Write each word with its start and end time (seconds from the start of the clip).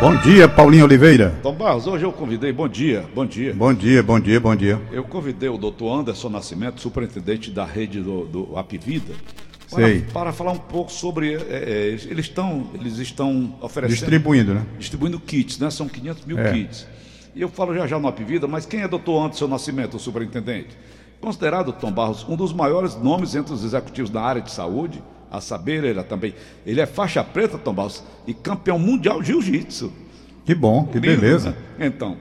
Bom 0.00 0.16
dia, 0.16 0.48
Paulinho 0.48 0.84
Oliveira. 0.84 1.38
Tom 1.42 1.54
Barros, 1.54 1.86
hoje 1.86 2.04
eu 2.04 2.12
convidei, 2.12 2.50
bom 2.52 2.66
dia, 2.66 3.04
bom 3.14 3.26
dia. 3.26 3.52
Bom 3.52 3.74
dia, 3.74 4.02
bom 4.02 4.18
dia, 4.18 4.40
bom 4.40 4.56
dia. 4.56 4.80
Eu 4.90 5.04
convidei 5.04 5.48
o 5.50 5.58
doutor 5.58 5.92
Anderson 6.00 6.30
Nascimento, 6.30 6.80
superintendente 6.80 7.50
da 7.50 7.66
rede 7.66 8.00
do, 8.00 8.24
do 8.24 8.56
Apivida, 8.56 9.12
para, 9.70 9.84
Sei. 9.84 10.00
para 10.12 10.32
falar 10.32 10.52
um 10.52 10.58
pouco 10.58 10.90
sobre. 10.90 11.34
é, 11.34 11.38
é, 11.38 11.86
eles 11.88 12.24
estão, 12.26 12.68
eles 12.74 12.96
estão 12.96 13.54
oferecendo. 13.60 13.98
Distribuindo, 13.98 14.54
né? 14.54 14.64
distribuindo 14.78 15.20
kits, 15.20 15.58
né? 15.58 15.70
São 15.70 15.86
500 15.86 16.24
mil 16.24 16.38
É. 16.38 16.50
kits. 16.50 16.86
E 17.34 17.42
eu 17.42 17.50
falo 17.50 17.74
já 17.74 17.86
já 17.86 17.98
no 17.98 18.08
Apivida, 18.08 18.48
mas 18.48 18.64
quem 18.64 18.80
é 18.80 18.88
doutor 18.88 19.22
Anderson 19.22 19.48
Nascimento, 19.48 19.98
o 19.98 20.00
superintendente? 20.00 20.78
Considerado, 21.20 21.72
Tom 21.74 21.92
Barros, 21.92 22.26
um 22.26 22.36
dos 22.36 22.54
maiores 22.54 22.96
nomes 22.96 23.34
entre 23.34 23.52
os 23.52 23.62
executivos 23.62 24.08
da 24.08 24.22
área 24.22 24.40
de 24.40 24.50
saúde, 24.50 25.02
a 25.30 25.40
saber, 25.40 25.84
ele 25.84 26.00
é 26.00 26.02
também. 26.02 26.34
Ele 26.66 26.80
é 26.80 26.86
faixa 26.86 27.22
preta, 27.22 27.56
Tom 27.56 27.72
Barros, 27.72 28.02
e 28.26 28.34
campeão 28.34 28.78
mundial 28.78 29.20
de 29.20 29.28
jiu-jitsu. 29.28 29.92
Que 30.44 30.54
bom, 30.54 30.84
que 30.86 30.98
Lindo, 30.98 31.20
beleza. 31.20 31.56
né? 31.78 31.86
Então, 31.86 32.16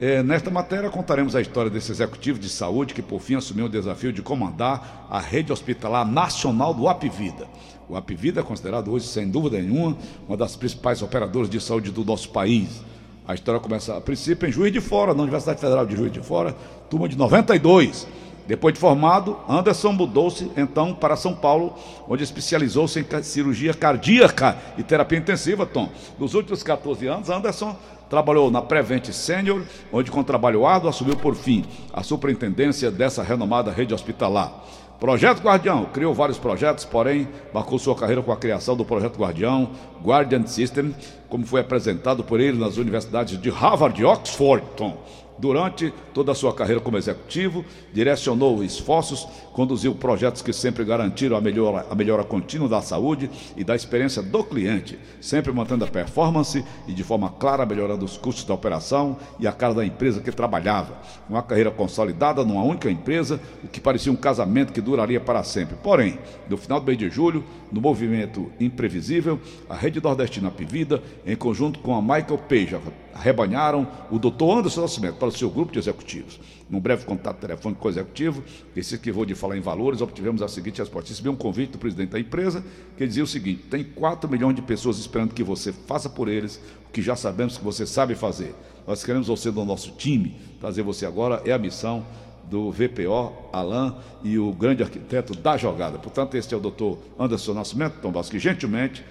é, 0.00 0.22
nesta 0.22 0.50
matéria 0.50 0.88
contaremos 0.90 1.36
a 1.36 1.40
história 1.40 1.70
desse 1.70 1.92
executivo 1.92 2.38
de 2.38 2.48
saúde 2.48 2.94
que, 2.94 3.02
por 3.02 3.20
fim, 3.20 3.34
assumiu 3.34 3.66
o 3.66 3.68
desafio 3.68 4.12
de 4.12 4.22
comandar 4.22 5.06
a 5.10 5.20
rede 5.20 5.52
hospitalar 5.52 6.06
nacional 6.06 6.72
do 6.72 6.88
Apivida. 6.88 7.46
O 7.88 7.96
Apivida 7.96 8.40
é 8.40 8.42
considerado 8.42 8.90
hoje, 8.90 9.06
sem 9.06 9.28
dúvida 9.28 9.60
nenhuma, 9.60 9.96
uma 10.26 10.36
das 10.36 10.56
principais 10.56 11.02
operadoras 11.02 11.50
de 11.50 11.60
saúde 11.60 11.90
do 11.90 12.04
nosso 12.04 12.30
país. 12.30 12.82
A 13.26 13.34
história 13.34 13.60
começa, 13.60 13.96
a 13.96 14.00
princípio, 14.00 14.48
em 14.48 14.52
Juiz 14.52 14.72
de 14.72 14.80
Fora, 14.80 15.14
na 15.14 15.22
Universidade 15.22 15.60
Federal 15.60 15.86
de 15.86 15.96
Juiz 15.96 16.12
de 16.12 16.20
Fora, 16.20 16.54
turma 16.90 17.08
de 17.08 17.16
92. 17.16 18.06
Depois 18.46 18.74
de 18.74 18.80
formado, 18.80 19.38
Anderson 19.48 19.92
mudou-se 19.92 20.50
então 20.56 20.94
para 20.94 21.16
São 21.16 21.34
Paulo, 21.34 21.74
onde 22.06 22.22
especializou-se 22.22 23.00
em 23.00 23.22
cirurgia 23.22 23.72
cardíaca 23.72 24.56
e 24.76 24.82
terapia 24.82 25.18
intensiva, 25.18 25.64
Tom. 25.64 25.88
Nos 26.18 26.34
últimos 26.34 26.62
14 26.62 27.06
anos, 27.06 27.30
Anderson 27.30 27.74
trabalhou 28.10 28.50
na 28.50 28.60
Prevent 28.60 29.10
Senior, 29.12 29.62
onde 29.90 30.10
com 30.10 30.22
trabalho 30.22 30.66
árduo 30.66 30.90
assumiu 30.90 31.16
por 31.16 31.34
fim 31.34 31.64
a 31.92 32.02
superintendência 32.02 32.90
dessa 32.90 33.22
renomada 33.22 33.72
rede 33.72 33.94
hospitalar. 33.94 34.52
Projeto 35.00 35.42
Guardião 35.42 35.86
criou 35.86 36.14
vários 36.14 36.38
projetos, 36.38 36.84
porém 36.84 37.28
marcou 37.52 37.78
sua 37.78 37.94
carreira 37.96 38.22
com 38.22 38.30
a 38.30 38.36
criação 38.36 38.76
do 38.76 38.84
Projeto 38.84 39.18
Guardião, 39.18 39.70
Guardian 40.02 40.46
System, 40.46 40.94
como 41.28 41.44
foi 41.44 41.60
apresentado 41.60 42.22
por 42.22 42.40
ele 42.40 42.58
nas 42.58 42.76
universidades 42.76 43.40
de 43.40 43.50
Harvard 43.50 44.00
e 44.00 44.04
Oxford. 44.04 44.64
Tom. 44.76 44.96
Durante 45.36 45.92
toda 46.12 46.32
a 46.32 46.34
sua 46.34 46.54
carreira 46.54 46.80
como 46.80 46.96
executivo, 46.96 47.64
direcionou 47.92 48.62
esforços, 48.62 49.26
conduziu 49.52 49.94
projetos 49.94 50.42
que 50.42 50.52
sempre 50.52 50.84
garantiram 50.84 51.36
a 51.36 51.40
melhora, 51.40 51.86
a 51.90 51.94
melhora 51.94 52.22
contínua 52.22 52.68
da 52.68 52.80
saúde 52.80 53.28
e 53.56 53.64
da 53.64 53.74
experiência 53.74 54.22
do 54.22 54.44
cliente, 54.44 54.98
sempre 55.20 55.52
mantendo 55.52 55.84
a 55.84 55.88
performance 55.88 56.64
e 56.86 56.92
de 56.92 57.02
forma 57.02 57.30
clara 57.30 57.66
melhorando 57.66 58.04
os 58.04 58.16
custos 58.16 58.44
da 58.44 58.54
operação 58.54 59.16
e 59.40 59.46
a 59.46 59.52
cara 59.52 59.74
da 59.74 59.84
empresa 59.84 60.20
que 60.20 60.30
trabalhava. 60.30 61.00
Uma 61.28 61.42
carreira 61.42 61.70
consolidada 61.70 62.44
numa 62.44 62.62
única 62.62 62.88
empresa, 62.88 63.40
o 63.64 63.68
que 63.68 63.80
parecia 63.80 64.12
um 64.12 64.16
casamento 64.16 64.72
que 64.72 64.80
duraria 64.80 65.20
para 65.20 65.42
sempre. 65.42 65.76
Porém, 65.82 66.18
no 66.48 66.56
final 66.56 66.78
do 66.78 66.86
mês 66.86 66.98
de 66.98 67.10
julho, 67.10 67.42
no 67.72 67.80
movimento 67.80 68.52
imprevisível, 68.60 69.40
a 69.68 69.74
Rede 69.74 70.00
Nordestina 70.00 70.50
Pivida, 70.50 71.02
em 71.26 71.34
conjunto 71.34 71.80
com 71.80 71.94
a 71.94 72.00
Michael 72.00 72.38
Page, 72.48 72.76
arrebanharam 73.14 73.86
o 74.10 74.18
Dr. 74.18 74.44
Anderson 74.44 74.82
Nascimento 74.82 75.23
para 75.24 75.28
o 75.28 75.38
seu 75.38 75.48
grupo 75.48 75.72
de 75.72 75.78
executivos. 75.78 76.38
Num 76.68 76.80
breve 76.80 77.04
contato 77.06 77.38
telefônico 77.38 77.80
com 77.80 77.88
o 77.88 77.90
executivo, 77.90 78.42
que 78.74 78.82
se 78.82 78.96
esquivou 78.96 79.24
de 79.24 79.34
falar 79.34 79.56
em 79.56 79.60
valores, 79.60 80.02
obtivemos 80.02 80.42
a 80.42 80.48
seguinte 80.48 80.80
resposta. 80.80 81.10
Recebi 81.10 81.28
um 81.28 81.36
convite 81.36 81.72
do 81.72 81.78
presidente 81.78 82.10
da 82.10 82.20
empresa 82.20 82.62
que 82.96 83.06
dizia 83.06 83.24
o 83.24 83.26
seguinte: 83.26 83.62
tem 83.70 83.82
4 83.82 84.28
milhões 84.30 84.54
de 84.54 84.62
pessoas 84.62 84.98
esperando 84.98 85.32
que 85.32 85.42
você 85.42 85.72
faça 85.72 86.10
por 86.10 86.28
eles 86.28 86.60
o 86.88 86.92
que 86.92 87.00
já 87.00 87.16
sabemos 87.16 87.56
que 87.56 87.64
você 87.64 87.86
sabe 87.86 88.14
fazer. 88.14 88.54
Nós 88.86 89.02
queremos 89.02 89.28
você 89.28 89.50
no 89.50 89.64
nosso 89.64 89.92
time. 89.92 90.36
Trazer 90.60 90.82
você 90.82 91.06
agora 91.06 91.40
é 91.46 91.52
a 91.52 91.58
missão 91.58 92.04
do 92.50 92.70
VPO, 92.70 93.32
Alain 93.50 93.94
e 94.22 94.38
o 94.38 94.52
grande 94.52 94.82
arquiteto 94.82 95.34
da 95.34 95.56
jogada. 95.56 95.98
Portanto, 95.98 96.34
este 96.36 96.52
é 96.52 96.56
o 96.56 96.60
doutor 96.60 96.98
Anderson 97.18 97.54
Nascimento, 97.54 97.94
Tom 98.02 98.12
Vasco, 98.12 98.32
que 98.32 98.38
gentilmente, 98.38 99.02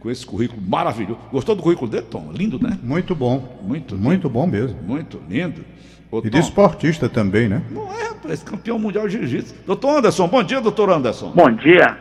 com 0.00 0.10
esse 0.10 0.24
currículo 0.26 0.60
maravilhoso. 0.62 1.18
Gostou 1.30 1.54
do 1.54 1.62
currículo 1.62 1.90
dele, 1.90 2.06
Tom? 2.10 2.30
Lindo, 2.32 2.58
né? 2.60 2.78
Muito 2.82 3.14
bom. 3.14 3.60
Muito 3.62 3.96
Muito 3.96 4.28
bom 4.28 4.46
mesmo. 4.46 4.82
Muito 4.82 5.20
lindo. 5.28 5.62
Ô, 6.10 6.18
E 6.18 6.22
Tom, 6.22 6.28
de 6.30 6.38
esportista 6.38 7.08
também, 7.08 7.48
né? 7.48 7.62
Não 7.70 7.82
é, 7.92 8.08
rapaz, 8.08 8.42
campeão 8.42 8.78
mundial 8.78 9.06
de 9.06 9.12
jiu-jitsu. 9.18 9.54
Doutor 9.66 9.98
Anderson, 9.98 10.26
bom 10.26 10.42
dia, 10.42 10.60
doutor 10.60 10.90
Anderson. 10.90 11.30
Bom 11.32 11.50
dia. 11.52 11.96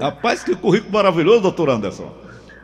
Rapaz, 0.00 0.42
que 0.42 0.54
currículo 0.54 0.92
maravilhoso, 0.92 1.42
doutor 1.42 1.68
Anderson. 1.68 2.10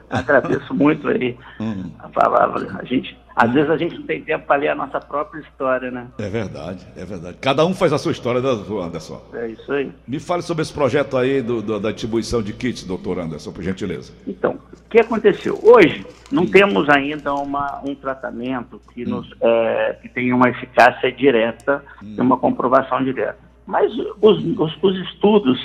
Agradeço 0.09 0.72
muito 0.72 1.06
aí 1.09 1.37
Hum. 1.61 1.91
a 1.99 2.09
palavra. 2.09 2.78
A 2.81 2.84
gente, 2.84 3.19
às 3.38 3.53
vezes 3.53 3.71
a 3.71 3.76
gente 3.76 3.97
não 3.99 4.03
tem 4.06 4.21
tempo 4.22 4.47
para 4.47 4.56
ler 4.56 4.69
a 4.69 4.75
nossa 4.75 5.00
própria 5.00 5.41
história, 5.41 5.91
né? 5.91 6.06
É 6.19 6.28
verdade, 6.28 6.87
é 6.97 7.04
verdade. 7.04 7.37
Cada 7.41 7.65
um 7.65 7.72
faz 7.75 7.93
a 7.93 7.99
sua 7.99 8.12
história, 8.12 8.41
né, 8.41 8.49
doutor 8.49 8.82
Anderson? 8.84 9.22
É 9.34 9.49
isso 9.49 9.72
aí. 9.72 9.91
Me 10.06 10.19
fale 10.19 10.43
sobre 10.43 10.62
esse 10.62 10.72
projeto 10.72 11.16
aí 11.16 11.41
do- 11.41 11.62
do- 11.62 11.78
da 11.81 11.91
distribuição 11.93 12.43
de 12.43 12.53
kits, 12.53 12.84
doutor 12.84 13.19
Anderson, 13.19 13.53
por 13.53 13.62
gentileza. 13.62 14.12
Então, 14.26 14.53
o 14.87 14.88
que 14.91 15.00
aconteceu? 15.00 15.59
Hoje 15.62 16.04
não 16.32 16.47
temos 16.47 16.88
ainda 16.88 17.32
uma, 17.34 17.81
um 17.84 17.94
tratamento 17.94 18.81
que, 18.93 19.04
nos, 19.04 19.28
é, 19.41 19.97
que 20.03 20.09
tenha 20.09 20.34
uma 20.34 20.49
eficácia 20.49 21.10
direta 21.12 21.82
e 22.03 22.20
uma 22.20 22.37
comprovação 22.38 23.03
direta. 23.05 23.37
Mas 23.66 23.93
os, 24.22 24.43
os- 24.59 24.78
os 24.82 24.97
estudos 25.10 25.60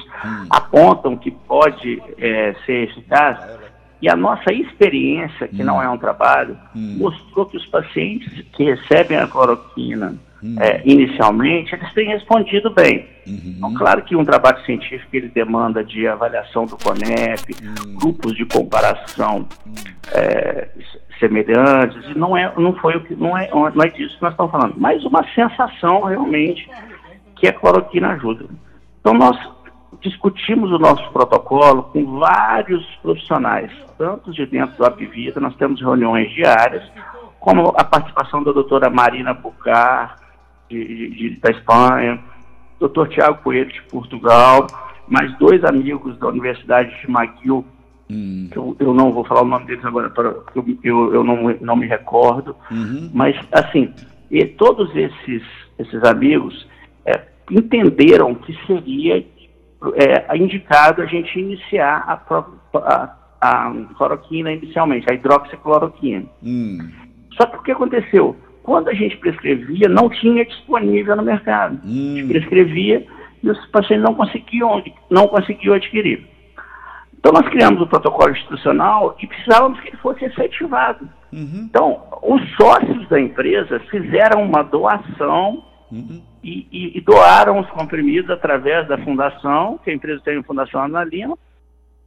apontam 0.50 1.16
que 1.16 1.31
pode 1.31 2.01
é, 2.17 2.53
ser 2.66 2.90
eficaz 2.90 3.38
e 4.03 4.09
a 4.09 4.18
nossa 4.18 4.52
experiência, 4.52 5.47
que 5.47 5.64
não 5.64 5.81
é 5.81 5.90
um 5.90 5.97
trabalho, 5.97 6.58
mostrou 6.75 7.46
que 7.46 7.56
os 7.56 7.66
pacientes 7.68 8.46
que 8.52 8.66
recebem 8.66 9.18
a 9.18 9.25
cloroquina 9.25 10.18
é, 10.59 10.81
inicialmente, 10.84 11.74
eles 11.74 11.94
têm 11.94 12.09
respondido 12.09 12.69
bem. 12.69 13.08
Então, 13.25 13.74
claro 13.74 14.02
que 14.02 14.14
um 14.14 14.25
trabalho 14.25 14.59
científico 14.66 15.16
ele 15.16 15.30
demanda 15.30 15.86
de 15.86 16.06
avaliação 16.06 16.66
do 16.66 16.75
CONEP, 16.75 17.56
grupos 17.97 18.36
de 18.36 18.44
comparação 18.44 19.47
é, 20.14 20.68
semelhantes, 21.18 22.03
e 22.14 22.18
não 22.18 22.35
é, 22.35 22.52
não 22.58 22.75
foi 22.75 22.97
o 22.97 23.06
que 23.06 23.16
não 23.16 23.38
é, 23.38 23.50
não 23.50 23.84
é 23.84 23.88
disso 23.88 24.18
que 24.18 24.22
nós 24.22 24.34
estamos 24.34 24.52
falando, 24.52 24.74
mas 24.75 25.06
uma 25.06 25.25
sensação 25.34 26.02
realmente 26.02 26.70
que 27.38 27.47
a 27.47 27.53
cloroquina 27.53 28.09
ajuda. 28.16 28.47
Então 29.00 29.14
nós 29.14 29.38
discutimos 30.03 30.72
o 30.72 30.78
nosso 30.78 31.09
protocolo 31.12 31.84
com 31.84 32.19
vários 32.19 32.86
profissionais, 33.02 33.72
tanto 33.97 34.31
de 34.31 34.46
dentro 34.46 34.75
do 34.78 34.86
Apivida, 34.86 35.40
nós 35.40 35.56
temos 35.56 35.80
reuniões 35.81 36.31
diárias, 36.34 36.84
como 37.40 37.69
a 37.78 37.84
participação 37.84 38.44
da 38.44 38.52
doutora 38.52 38.90
Marina 38.90 39.34
Bucar, 39.34 40.18
de, 40.69 41.09
de- 41.09 41.40
da 41.40 41.52
Espanha, 41.52 42.19
doutor 42.80 43.08
Tiago 43.09 43.41
Coelho, 43.44 43.72
de 43.72 43.81
Portugal, 43.84 44.68
mais 45.08 45.36
dois 45.38 45.64
amigos 45.64 46.18
da 46.20 46.28
Universidade 46.28 46.90
de 47.02 47.09
McGill, 47.12 47.66
que 48.52 48.58
eu, 48.58 48.75
eu 48.80 48.94
não 48.94 49.12
vou 49.12 49.24
falar 49.24 49.41
o 49.41 49.46
nome 49.46 49.66
deles 49.66 49.84
agora, 49.85 50.09
porque 50.09 50.78
eu, 50.84 51.14
eu, 51.14 51.24
não, 51.24 51.56
não 51.62 51.75
me 51.75 51.88
recordo, 51.88 52.56
mas 53.14 53.35
assim, 53.52 53.91
e 54.30 54.46
todos 54.46 54.94
esses, 54.96 55.41
esses 55.80 56.03
amigos 56.03 56.68
é, 57.06 57.20
entenderam 57.50 58.35
que 58.35 58.53
seria 58.68 59.24
é, 59.96 60.38
indicado 60.38 61.02
a 61.02 61.06
gente 61.06 61.38
iniciar 61.40 62.04
a, 62.08 62.44
a, 62.80 63.16
a 63.42 63.74
cloroquina 63.98 64.52
inicialmente, 64.52 65.06
a 65.10 65.14
hidroxicloroquina. 65.14 66.26
Hum, 66.42 66.90
Só 67.38 67.46
que 67.46 67.58
o 67.58 67.64
que 67.64 67.72
aconteceu? 67.72 68.36
Quando 68.64 68.88
a 68.90 68.94
gente 68.94 69.18
prescrevia, 69.18 69.90
não 69.90 70.10
tinha 70.10 70.46
disponível 70.46 71.16
no 71.16 71.24
mercado. 71.24 71.80
A 71.84 71.88
gente 71.88 72.28
prescrevia 72.28 73.06
e 73.42 73.50
os 73.50 73.66
pacientes 73.68 74.06
não 74.06 74.16
conseguiam, 74.16 74.82
não 75.10 75.28
conseguiam 75.28 75.76
adquirir. 75.76 76.26
Então 77.20 77.34
nós 77.34 77.48
criamos 77.50 77.82
o 77.82 77.88
protocolo 77.88 78.32
institucional 78.32 79.16
e 79.22 79.28
precisávamos 79.28 79.79
que 79.82 79.90
ele 79.90 79.97
fosse 79.97 80.24
efetivado. 80.26 81.09
Então, 81.66 82.03
os 82.22 82.41
sócios 82.56 83.08
da 83.09 83.20
empresa 83.20 83.79
fizeram 83.90 84.44
uma 84.44 84.62
doação 84.62 85.64
e, 86.43 86.67
e- 86.72 86.97
e 86.97 87.01
doaram 87.01 87.59
os 87.59 87.69
comprimidos 87.69 88.29
através 88.29 88.87
da 88.87 88.97
fundação, 88.97 89.78
que 89.84 89.90
a 89.91 89.93
empresa 89.93 90.22
tem 90.23 90.37
uma 90.37 90.43
fundação 90.43 90.84
Ana 90.84 91.03
Lima, 91.03 91.37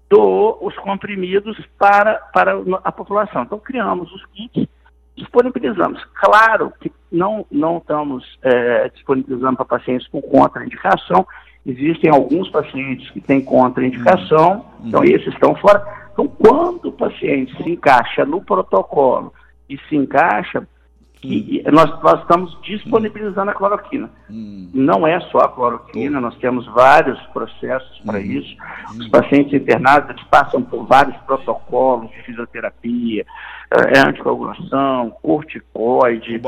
doou 0.09 0.59
os 0.63 0.75
comprimidos 0.77 1.59
para, 1.79 2.15
para 2.33 2.53
a 2.85 2.93
população. 2.93 3.43
Então, 3.43 3.59
criamos 3.59 4.13
os 4.13 4.25
kits, 4.27 4.69
disponibilizamos. 5.17 6.05
Claro 6.15 6.73
que 6.81 6.93
não, 7.11 7.45
não 7.51 7.79
estamos 7.79 8.39
eh, 8.43 8.91
disponibilizando 8.95 9.57
para 9.57 9.65
pacientes 9.65 10.07
com 10.09 10.21
contraindicação. 10.21 11.27
Existem 11.65 12.11
alguns 12.11 12.49
pacientes 12.51 13.11
que 13.11 13.21
têm 13.21 13.41
contraindicação, 13.43 14.67
então 14.85 15.03
esses 15.03 15.29
estão 15.29 15.55
fora. 15.57 15.85
Então, 16.13 16.29
quando 16.29 16.87
o 16.89 16.93
paciente 16.93 17.57
se 17.63 17.71
encaixa 17.71 18.25
no 18.25 18.41
protocolo 18.41 19.33
e 19.69 19.77
se 19.89 19.97
encaixa, 19.97 20.67
e- 21.35 21.63
e 21.67 21.71
nós, 21.71 21.91
nós 22.03 22.21
estamos 22.21 22.57
disponibilizando 22.63 23.51
a 23.51 23.55
cloroquina. 23.55 24.11
Não 24.75 25.07
é 25.07 25.19
só 25.31 25.39
a 25.39 25.49
cloroquina, 25.49 26.21
nós 26.21 26.37
temos 26.39 26.67
vários 26.67 27.19
processos 27.29 27.99
para 28.05 28.21
isso. 28.21 28.57
Os 28.99 29.09
pacientes 29.09 29.53
internados 29.55 30.23
passam 30.25 30.63
por 30.63 30.85
vários 30.87 31.17
protocolos 31.19 32.11
de 32.11 32.23
fisioterapia, 32.23 33.25
é, 33.71 33.99
anticoagulação, 33.99 35.11
corticoide. 35.23 36.41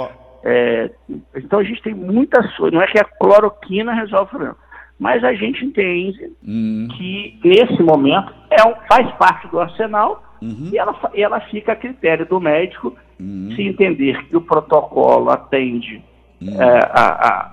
É, 0.44 0.90
então 1.36 1.58
a 1.58 1.64
gente 1.64 1.82
tem 1.82 1.94
muitas 1.94 2.46
coisas. 2.56 2.72
Não 2.74 2.82
é 2.82 2.86
que 2.86 2.98
a 2.98 3.04
cloroquina 3.04 3.92
resolve 3.92 4.24
o 4.26 4.28
problema. 4.28 4.56
Mas 4.98 5.22
a 5.22 5.32
gente 5.32 5.64
entende 5.64 6.32
Hum. 6.44 6.88
que 6.96 7.38
nesse 7.44 7.80
momento 7.82 8.32
é 8.50 8.58
faz 8.92 9.08
parte 9.16 9.46
do 9.48 9.60
arsenal 9.60 10.24
Uhum. 10.40 10.70
e 10.72 10.78
ela, 10.78 11.10
e 11.14 11.22
ela 11.22 11.40
fica 11.42 11.72
a 11.72 11.76
critério 11.76 12.24
do 12.26 12.40
médico 12.40 12.96
Uhum. 13.20 13.52
se 13.56 13.62
entender 13.62 14.24
que 14.28 14.36
o 14.36 14.40
protocolo 14.40 15.28
atende 15.30 16.02
Uhum. 16.40 16.62
é, 16.62 16.78
a, 16.92 17.06
a- 17.08 17.50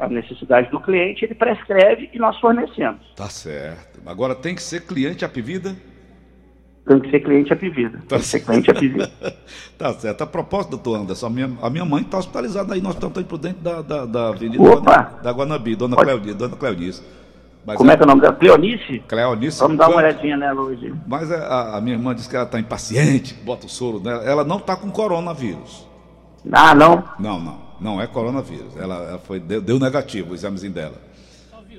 a- 0.00 0.04
a 0.04 0.08
necessidade 0.08 0.70
do 0.70 0.78
cliente, 0.78 1.24
ele 1.24 1.34
prescreve 1.34 2.08
e 2.12 2.18
nós 2.20 2.38
fornecemos. 2.38 3.00
Tá 3.16 3.28
certo. 3.28 4.00
Agora 4.06 4.32
tem 4.34 4.54
que 4.54 4.62
ser 4.62 4.86
cliente 4.86 5.24
Apivida? 5.24 5.74
Tem 6.86 7.00
que 7.00 7.10
ser 7.10 7.20
cliente 7.20 7.52
Apivida. 7.52 7.98
Tem 8.08 8.18
que 8.18 8.24
ser 8.24 8.40
cliente 8.40 8.70
Apivida. 8.70 9.10
tá 9.76 9.92
certo. 9.94 10.22
A 10.22 10.26
propósito, 10.26 10.70
doutor 10.70 11.00
Anderson, 11.00 11.26
a 11.26 11.30
minha, 11.30 11.50
a 11.60 11.68
minha 11.68 11.84
mãe 11.84 12.02
está 12.02 12.16
hospitalizada 12.18 12.74
aí, 12.74 12.80
nós 12.80 12.94
estamos 12.94 13.20
por 13.24 13.38
dentro 13.38 13.60
da, 13.60 13.82
da, 13.82 14.06
da 14.06 14.28
Avenida 14.28 14.62
Opa! 14.62 15.18
Da 15.22 15.32
Guanabi, 15.32 15.74
dona 15.74 15.96
Pode-. 15.96 16.32
Dona 16.32 16.56
Cleonice. 16.56 17.02
Mas 17.66 17.76
Como 17.76 17.90
é 17.90 17.96
que 17.96 18.02
é 18.02 18.04
o 18.04 18.08
nome 18.08 18.20
dela? 18.22 18.34
Cleonice? 18.34 19.00
Cleonice 19.06 19.60
Vamos 19.60 19.76
dar 19.76 19.88
uma 19.88 19.98
olhadinha 19.98 20.36
nela 20.36 20.60
hoje. 20.62 20.92
Mas 21.06 21.30
a, 21.30 21.76
a 21.76 21.80
minha 21.80 21.96
irmã 21.96 22.14
disse 22.14 22.28
que 22.28 22.34
ela 22.36 22.44
está 22.46 22.58
impaciente, 22.58 23.34
bota 23.44 23.66
o 23.66 23.68
soro 23.68 24.00
nela. 24.00 24.24
Ela 24.24 24.44
não 24.44 24.56
está 24.56 24.74
com 24.76 24.90
coronavírus. 24.90 25.86
Ah, 26.50 26.74
não? 26.74 27.04
Não, 27.18 27.38
não. 27.38 27.68
Não 27.80 28.00
é 28.00 28.06
coronavírus. 28.06 28.76
Ela, 28.76 28.94
ela 29.10 29.18
foi, 29.18 29.38
deu, 29.38 29.60
deu 29.60 29.78
negativo 29.78 30.32
o 30.32 30.34
examezinho 30.34 30.72
dela. 30.72 30.94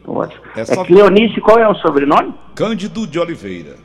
Ótimo. 0.05 0.41
É 0.55 0.61
É, 0.61 0.65
só- 0.65 0.83
Cleonice, 0.85 1.41
qual 1.41 1.57
é 1.59 1.67
o 1.67 1.75
sobrenome? 1.75 2.33
Cândido 2.55 3.05
de 3.07 3.19
Oliveira. 3.19 3.75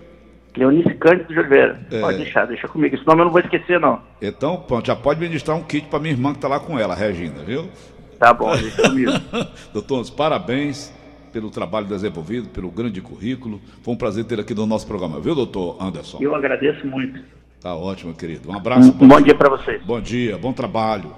Cleonice 0.52 0.94
Cândido 0.94 1.32
de 1.32 1.38
Oliveira. 1.38 1.80
É. 1.90 2.00
Pode 2.00 2.18
deixar, 2.18 2.46
deixa 2.46 2.68
comigo. 2.68 2.94
Esse 2.94 3.06
nome 3.06 3.22
eu 3.22 3.24
não 3.24 3.32
vou 3.32 3.40
esquecer, 3.40 3.80
não. 3.80 4.00
Então, 4.22 4.56
pronto, 4.58 4.86
já 4.86 4.94
pode 4.94 5.18
ministrar 5.20 5.56
um 5.56 5.62
kit 5.62 5.86
para 5.88 5.98
minha 5.98 6.12
irmã 6.12 6.30
que 6.32 6.38
está 6.38 6.48
lá 6.48 6.60
com 6.60 6.78
ela, 6.78 6.94
Regina, 6.94 7.42
viu? 7.44 7.68
Tá 8.18 8.32
bom, 8.32 8.54
deixa 8.56 8.82
comigo. 8.82 9.10
Doutor, 9.72 10.08
parabéns 10.12 10.92
pelo 11.34 11.50
trabalho 11.50 11.84
desenvolvido, 11.86 12.48
pelo 12.50 12.70
grande 12.70 13.00
currículo. 13.00 13.60
Foi 13.82 13.92
um 13.92 13.96
prazer 13.96 14.24
ter 14.24 14.38
aqui 14.38 14.54
no 14.54 14.66
nosso 14.66 14.86
programa, 14.86 15.18
viu, 15.18 15.34
doutor 15.34 15.76
Anderson? 15.80 16.18
Eu 16.20 16.32
agradeço 16.32 16.86
muito. 16.86 17.20
Tá 17.60 17.74
ótimo, 17.74 18.14
querido. 18.14 18.48
Um 18.50 18.54
abraço. 18.54 18.94
Um 19.00 19.08
bom 19.08 19.20
dia 19.20 19.34
para 19.34 19.48
vocês. 19.50 19.82
Bom 19.84 20.00
dia, 20.00 20.38
bom 20.38 20.52
trabalho. 20.52 21.10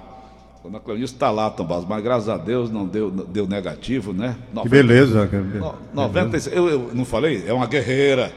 Dona 0.63 0.79
Cleonice 0.79 1.13
está 1.13 1.29
lá, 1.29 1.51
Tomás, 1.51 1.85
mas 1.87 2.03
graças 2.03 2.27
a 2.29 2.35
Deus 2.35 2.71
não 2.71 2.87
deu, 2.87 3.11
deu 3.11 3.47
negativo, 3.47 4.11
né? 4.11 4.35
Que 4.63 4.67
beleza. 4.67 5.27
que- 5.27 5.35
No- 5.37 5.75
96, 5.93 6.55
eu, 6.57 6.67
eu 6.67 6.89
não 6.95 7.05
falei? 7.05 7.43
É 7.45 7.53
uma 7.53 7.67
guerreira. 7.67 8.31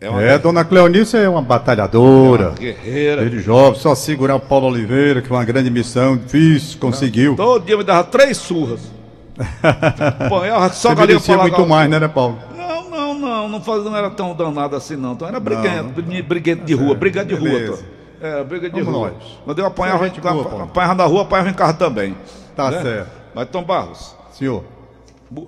É 0.00 0.10
uma, 0.10 0.20
É, 0.22 0.36
dona 0.38 0.64
Cleonice 0.64 1.16
é 1.16 1.28
uma 1.28 1.40
batalhadora. 1.40 2.48
uma 2.48 2.58
guerreira. 2.58 3.20
Desde 3.22 3.40
jovem, 3.40 3.78
só 3.78 3.94
segurar 3.94 4.34
o 4.34 4.40
Paulo 4.40 4.66
Oliveira, 4.66 5.22
que 5.22 5.28
foi 5.28 5.36
uma 5.36 5.44
grande 5.44 5.70
missão, 5.70 6.16
difícil, 6.16 6.80
conseguiu. 6.80 7.36
Todo 7.36 7.64
dia 7.64 7.76
me 7.76 7.84
dava 7.84 8.02
três 8.02 8.36
surras. 8.38 8.92
Apanhava 10.26 10.68
só 10.72 10.90
Você 10.90 10.94
galinha 10.94 11.20
pra 11.20 11.36
muito 11.38 11.66
mais, 11.66 11.90
né, 11.90 11.98
né, 11.98 12.08
Paulo? 12.08 12.38
Não, 12.56 12.90
não, 12.90 13.14
não, 13.14 13.48
não, 13.48 13.60
faz, 13.60 13.84
não 13.84 13.96
era 13.96 14.10
tão 14.10 14.34
danado 14.34 14.76
assim, 14.76 14.96
não. 14.96 15.12
Então 15.12 15.26
era 15.26 15.40
briguento, 15.40 16.02
bri- 16.02 16.22
briguento 16.22 16.64
de 16.64 16.74
rua, 16.74 16.94
briga 16.94 17.24
de 17.24 17.34
rua. 17.34 17.76
tô. 17.76 17.94
É, 18.26 18.42
briga 18.44 18.70
de 18.70 18.80
Vamos 18.80 18.98
rua. 18.98 19.12
nós. 19.12 19.38
Quando 19.44 19.58
eu 19.58 19.66
apanhava, 19.66 20.04
é 20.06 20.08
gente 20.08 20.20
boa, 20.20 20.62
apanhava 20.62 20.94
na 20.94 21.04
rua, 21.04 21.22
apanhava 21.22 21.50
em 21.50 21.54
casa 21.54 21.74
também. 21.74 22.16
Tá 22.56 22.70
né? 22.70 22.82
certo. 22.82 23.10
Mas, 23.34 23.48
Tom 23.48 23.64
Barros, 23.64 24.16
Senhor, 24.32 24.64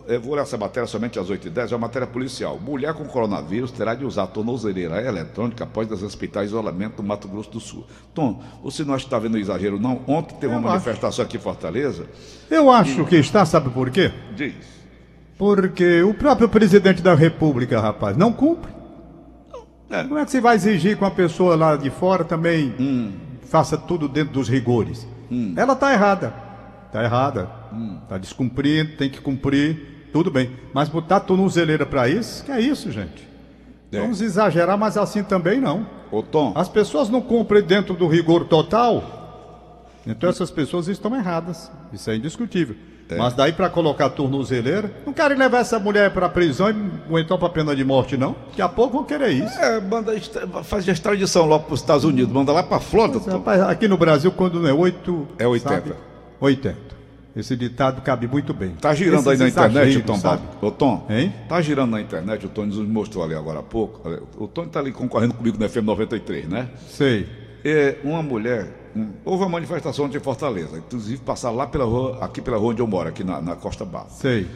eu 0.08 0.20
vou 0.20 0.34
ler 0.34 0.42
essa 0.42 0.56
matéria 0.56 0.86
somente 0.86 1.18
às 1.18 1.28
8h10, 1.28 1.70
é 1.72 1.74
uma 1.74 1.86
matéria 1.86 2.06
policial. 2.06 2.58
Mulher 2.58 2.94
com 2.94 3.04
coronavírus 3.04 3.70
terá 3.70 3.94
de 3.94 4.04
usar 4.04 4.26
tornozeleira 4.28 5.00
eletrônica 5.02 5.64
após 5.64 5.86
desrespeitar 5.88 6.44
isolamento 6.44 7.02
no 7.02 7.08
Mato 7.08 7.28
Grosso 7.28 7.50
do 7.50 7.60
Sul. 7.60 7.84
Tom, 8.14 8.42
você 8.62 8.84
não 8.84 8.94
acha 8.94 9.04
que 9.04 9.08
está 9.08 9.18
vendo 9.18 9.36
exagero, 9.38 9.78
não? 9.78 10.00
Ontem 10.06 10.34
teve 10.36 10.52
uma 10.54 10.54
Eu 10.54 10.58
acho. 10.58 10.68
manifestação 10.86 11.24
aqui 11.24 11.36
em 11.36 11.40
Fortaleza. 11.40 12.06
eu 12.50 12.70
acho 12.70 13.04
que 13.04 13.16
está, 13.16 13.44
sabe 13.44 13.70
por 13.70 13.90
quê? 13.90 14.10
Diz. 14.34 14.54
Porque 15.38 16.02
o 16.02 16.14
próprio 16.14 16.48
presidente 16.48 17.02
da 17.02 17.14
República, 17.14 17.80
rapaz, 17.80 18.16
não 18.16 18.32
cumpre. 18.32 18.72
É. 19.90 20.02
Como 20.02 20.18
é 20.18 20.24
que 20.24 20.30
você 20.30 20.40
vai 20.40 20.56
exigir 20.56 20.96
que 20.96 21.04
uma 21.04 21.10
pessoa 21.10 21.54
lá 21.54 21.76
de 21.76 21.90
fora 21.90 22.24
também 22.24 22.74
Hum. 22.80 23.12
faça 23.42 23.76
tudo 23.76 24.08
dentro 24.08 24.32
dos 24.32 24.48
rigores? 24.48 25.06
Ela 25.56 25.74
está 25.74 25.92
errada. 25.92 26.45
Está 26.96 27.04
errada. 27.04 27.50
Está 28.04 28.16
descumprindo, 28.16 28.96
tem 28.96 29.10
que 29.10 29.20
cumprir, 29.20 30.08
tudo 30.12 30.30
bem. 30.30 30.50
Mas 30.72 30.88
botar 30.88 31.20
tornozeleira 31.20 31.84
para 31.84 32.08
isso, 32.08 32.42
que 32.42 32.50
é 32.50 32.58
isso, 32.58 32.90
gente? 32.90 33.28
É. 33.92 34.00
Vamos 34.00 34.22
exagerar, 34.22 34.78
mas 34.78 34.96
assim 34.96 35.22
também 35.22 35.60
não. 35.60 35.86
Ô, 36.10 36.22
Tom, 36.22 36.52
As 36.56 36.68
pessoas 36.70 37.10
não 37.10 37.20
cumprem 37.20 37.62
dentro 37.62 37.92
do 37.94 38.06
rigor 38.08 38.46
total, 38.46 39.86
então 40.06 40.30
essas 40.30 40.50
pessoas 40.50 40.88
estão 40.88 41.14
erradas. 41.14 41.70
Isso 41.92 42.08
é 42.10 42.16
indiscutível. 42.16 42.76
É. 43.08 43.16
Mas 43.16 43.34
daí 43.34 43.52
para 43.52 43.68
colocar 43.68 44.08
tornozeleira, 44.10 44.90
não 45.04 45.12
querem 45.12 45.36
levar 45.36 45.58
essa 45.58 45.78
mulher 45.78 46.10
para 46.12 46.28
prisão 46.28 46.70
e- 46.70 46.90
ou 47.12 47.18
então 47.18 47.38
para 47.38 47.48
pena 47.50 47.76
de 47.76 47.84
morte, 47.84 48.16
não. 48.16 48.34
Daqui 48.48 48.62
a 48.62 48.68
pouco 48.68 48.94
vão 48.94 49.04
querer 49.04 49.30
isso. 49.32 49.56
É, 49.60 49.80
manda, 49.80 50.12
faz 50.64 50.88
a 50.88 50.92
extradição 50.92 51.44
logo 51.46 51.64
para 51.64 51.74
os 51.74 51.80
Estados 51.80 52.04
Unidos, 52.04 52.32
manda 52.32 52.52
lá 52.52 52.62
para 52.64 52.80
Flórida. 52.80 53.20
Tom. 53.20 53.30
Rapaz, 53.30 53.60
aqui 53.60 53.86
no 53.86 53.96
Brasil, 53.96 54.32
quando 54.32 54.58
não 54.60 54.68
é 54.68 54.72
8. 54.72 55.28
É 55.38 55.46
80. 55.46 55.94
80. 56.40 56.96
Esse 57.36 57.54
ditado 57.54 58.00
cabe 58.00 58.26
muito 58.26 58.54
bem. 58.54 58.70
Tá 58.80 58.94
girando 58.94 59.28
aí 59.28 59.34
Esses 59.34 59.40
na 59.40 59.48
internet, 59.48 59.82
exageros, 59.90 60.06
Tom 60.06 60.16
sabe? 60.16 60.42
Ô, 60.62 60.70
Tom, 60.70 61.06
Hein? 61.10 61.34
tá 61.46 61.60
girando 61.60 61.90
na 61.90 62.00
internet, 62.00 62.46
o 62.46 62.48
Tony 62.48 62.74
nos 62.74 62.88
mostrou 62.88 63.22
ali 63.22 63.34
agora 63.34 63.58
há 63.58 63.62
pouco. 63.62 64.08
O 64.38 64.48
Tony 64.48 64.68
tá 64.70 64.80
ali 64.80 64.90
concorrendo 64.90 65.34
comigo 65.34 65.58
no 65.58 65.68
FM 65.68 65.82
93, 65.84 66.48
né? 66.48 66.70
Sei. 66.88 67.28
É, 67.62 67.96
uma 68.02 68.22
mulher, 68.22 68.68
um- 68.96 69.10
houve 69.22 69.42
uma 69.42 69.50
manifestação 69.50 70.06
em 70.06 70.18
Fortaleza, 70.18 70.78
inclusive 70.78 71.20
passar 71.20 71.50
lá 71.50 71.66
pela 71.66 71.84
rua, 71.84 72.18
aqui 72.24 72.40
pela 72.40 72.56
rua 72.56 72.70
onde 72.70 72.80
eu 72.80 72.86
moro, 72.86 73.08
aqui 73.10 73.22
na, 73.22 73.42
na 73.42 73.54
Costa 73.54 73.84
Barra. 73.84 74.08
Sei. 74.08 74.46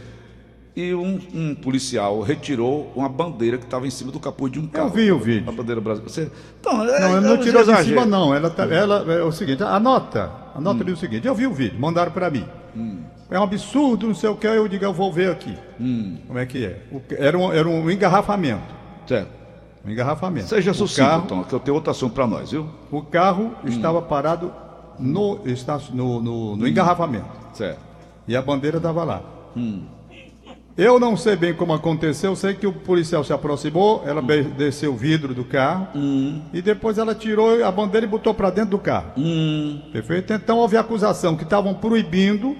E 0.81 0.95
um, 0.95 1.19
um 1.35 1.55
policial 1.55 2.21
retirou 2.23 2.91
uma 2.97 3.09
bandeira 3.09 3.59
que 3.59 3.65
estava 3.65 3.87
em 3.87 3.91
cima 3.91 4.11
do 4.11 4.19
capuz 4.19 4.51
de 4.51 4.59
um 4.59 4.67
carro. 4.67 4.89
vi 4.89 5.13
o 5.13 5.19
vídeo. 5.19 5.49
A 5.49 5.53
bandeira 5.53 5.81
brasileira. 5.81 6.11
Você... 6.11 6.31
Então, 6.59 6.83
é, 6.85 7.01
Não, 7.01 7.17
ele 7.19 7.27
é 7.27 7.29
não 7.29 7.37
tirou 7.39 7.65
de 7.65 7.85
cima, 7.85 8.07
não. 8.07 8.35
Ela, 8.35 8.49
tá- 8.49 8.65
ela 8.65 9.05
é 9.13 9.23
o 9.23 9.31
seguinte, 9.31 9.63
anota. 9.63 10.31
Anota 10.55 10.79
Hum. 10.79 10.83
ali 10.83 10.93
o 10.93 10.97
seguinte. 10.97 11.27
Eu 11.27 11.35
vi 11.35 11.47
o 11.47 11.53
vídeo, 11.53 11.79
mandaram 11.79 12.11
para 12.13 12.31
mim. 12.31 12.47
É 13.31 13.39
um 13.39 13.43
absurdo, 13.43 14.07
não 14.07 14.15
sei 14.15 14.31
o 14.31 14.37
que. 14.37 14.47
Eu 14.47 14.67
digo, 14.69 14.85
eu 14.85 14.93
vou 14.93 15.13
ver 15.13 15.31
aqui. 15.31 15.55
Hum. 15.79 16.17
Como 16.27 16.39
é 16.39 16.47
que 16.47 16.65
é? 16.65 16.83
O 16.91 17.01
era, 17.19 17.37
um, 17.39 17.53
era 17.53 17.69
um 17.69 17.91
engarrafamento. 17.91 18.75
Certo. 19.07 19.29
Um 19.87 19.91
engarrafamento. 19.91 20.49
Seja 20.49 20.73
sucinto, 20.73 21.07
carro, 21.09 21.27
Tom, 21.27 21.45
que 21.45 21.53
eu 21.55 21.61
tenho 21.61 21.75
outro 21.75 21.91
assunto 21.91 22.15
para 22.15 22.27
nós, 22.27 22.51
viu? 22.51 22.67
o 22.91 23.03
carro 23.03 23.53
Hum. 23.65 23.69
estava 23.69 24.01
parado 24.01 24.53
no, 24.99 25.41
está- 25.45 25.79
no, 25.93 26.21
no, 26.23 26.57
no 26.57 26.67
engarrafamento. 26.67 27.27
Certo. 27.53 27.81
E 28.27 28.35
a 28.37 28.41
bandeira 28.43 28.79
estava 28.79 29.05
lá. 29.05 29.23
Hum. 29.57 29.83
Eu 30.83 30.99
não 30.99 31.15
sei 31.15 31.37
bem 31.37 31.53
como 31.53 31.75
aconteceu, 31.75 32.35
sei 32.35 32.55
que 32.55 32.67
o 32.67 32.73
policial 32.73 33.23
se 33.23 33.33
aproximou, 33.35 33.99
Hum. 33.99 34.09
ela 34.09 34.23
be- 34.23 34.43
desceu 34.45 34.93
o 34.95 34.97
vidro 34.97 35.35
do 35.35 35.45
carro 35.45 35.89
e 36.55 36.63
depois 36.63 36.97
ela 36.97 37.15
tirou 37.15 37.63
a 37.63 37.71
bandeira 37.71 38.07
e 38.07 38.09
botou 38.09 38.33
para 38.33 38.49
dentro 38.49 38.71
do 38.71 38.79
carro. 38.79 39.13
Hum. 39.19 39.81
Perfeito? 39.93 40.33
Então 40.33 40.57
houve 40.57 40.79
acusação 40.79 41.37
que 41.37 41.43
estavam 41.45 41.75
proibindo, 41.75 42.57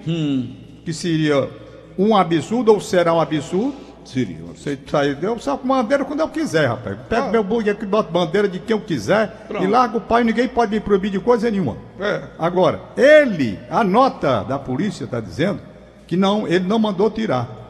que 0.85 0.93
seria 0.93 1.49
um 1.97 2.15
absurdo 2.15 2.71
ou 2.71 2.79
será 2.79 3.11
um 3.13 3.19
absurdo. 3.19 3.73
Seria. 4.05 4.37
Você 4.55 4.77
sai, 4.87 5.15
eu 5.21 5.39
saco 5.39 5.67
bandeira 5.67 6.03
quando 6.03 6.19
eu 6.21 6.27
quiser, 6.29 6.67
rapaz. 6.67 6.97
Pego 7.07 7.29
meu 7.29 7.43
bug 7.43 7.69
aqui, 7.69 7.85
boto 7.85 8.11
bandeira 8.11 8.47
de 8.47 8.57
quem 8.59 8.75
eu 8.75 8.81
quiser 8.81 9.45
Pronto. 9.47 9.63
e 9.63 9.67
largo 9.67 9.97
o 9.99 10.01
pai, 10.01 10.23
ninguém 10.23 10.47
pode 10.47 10.71
me 10.71 10.79
proibir 10.79 11.11
de 11.11 11.19
coisa 11.19 11.49
nenhuma. 11.51 11.77
É. 11.99 12.21
Agora, 12.39 12.81
ele, 12.97 13.59
a 13.69 13.83
nota 13.83 14.43
da 14.43 14.57
polícia 14.57 15.03
está 15.05 15.19
dizendo 15.19 15.59
que 16.07 16.17
não, 16.17 16.47
ele 16.47 16.67
não 16.67 16.79
mandou 16.79 17.09
tirar. 17.11 17.60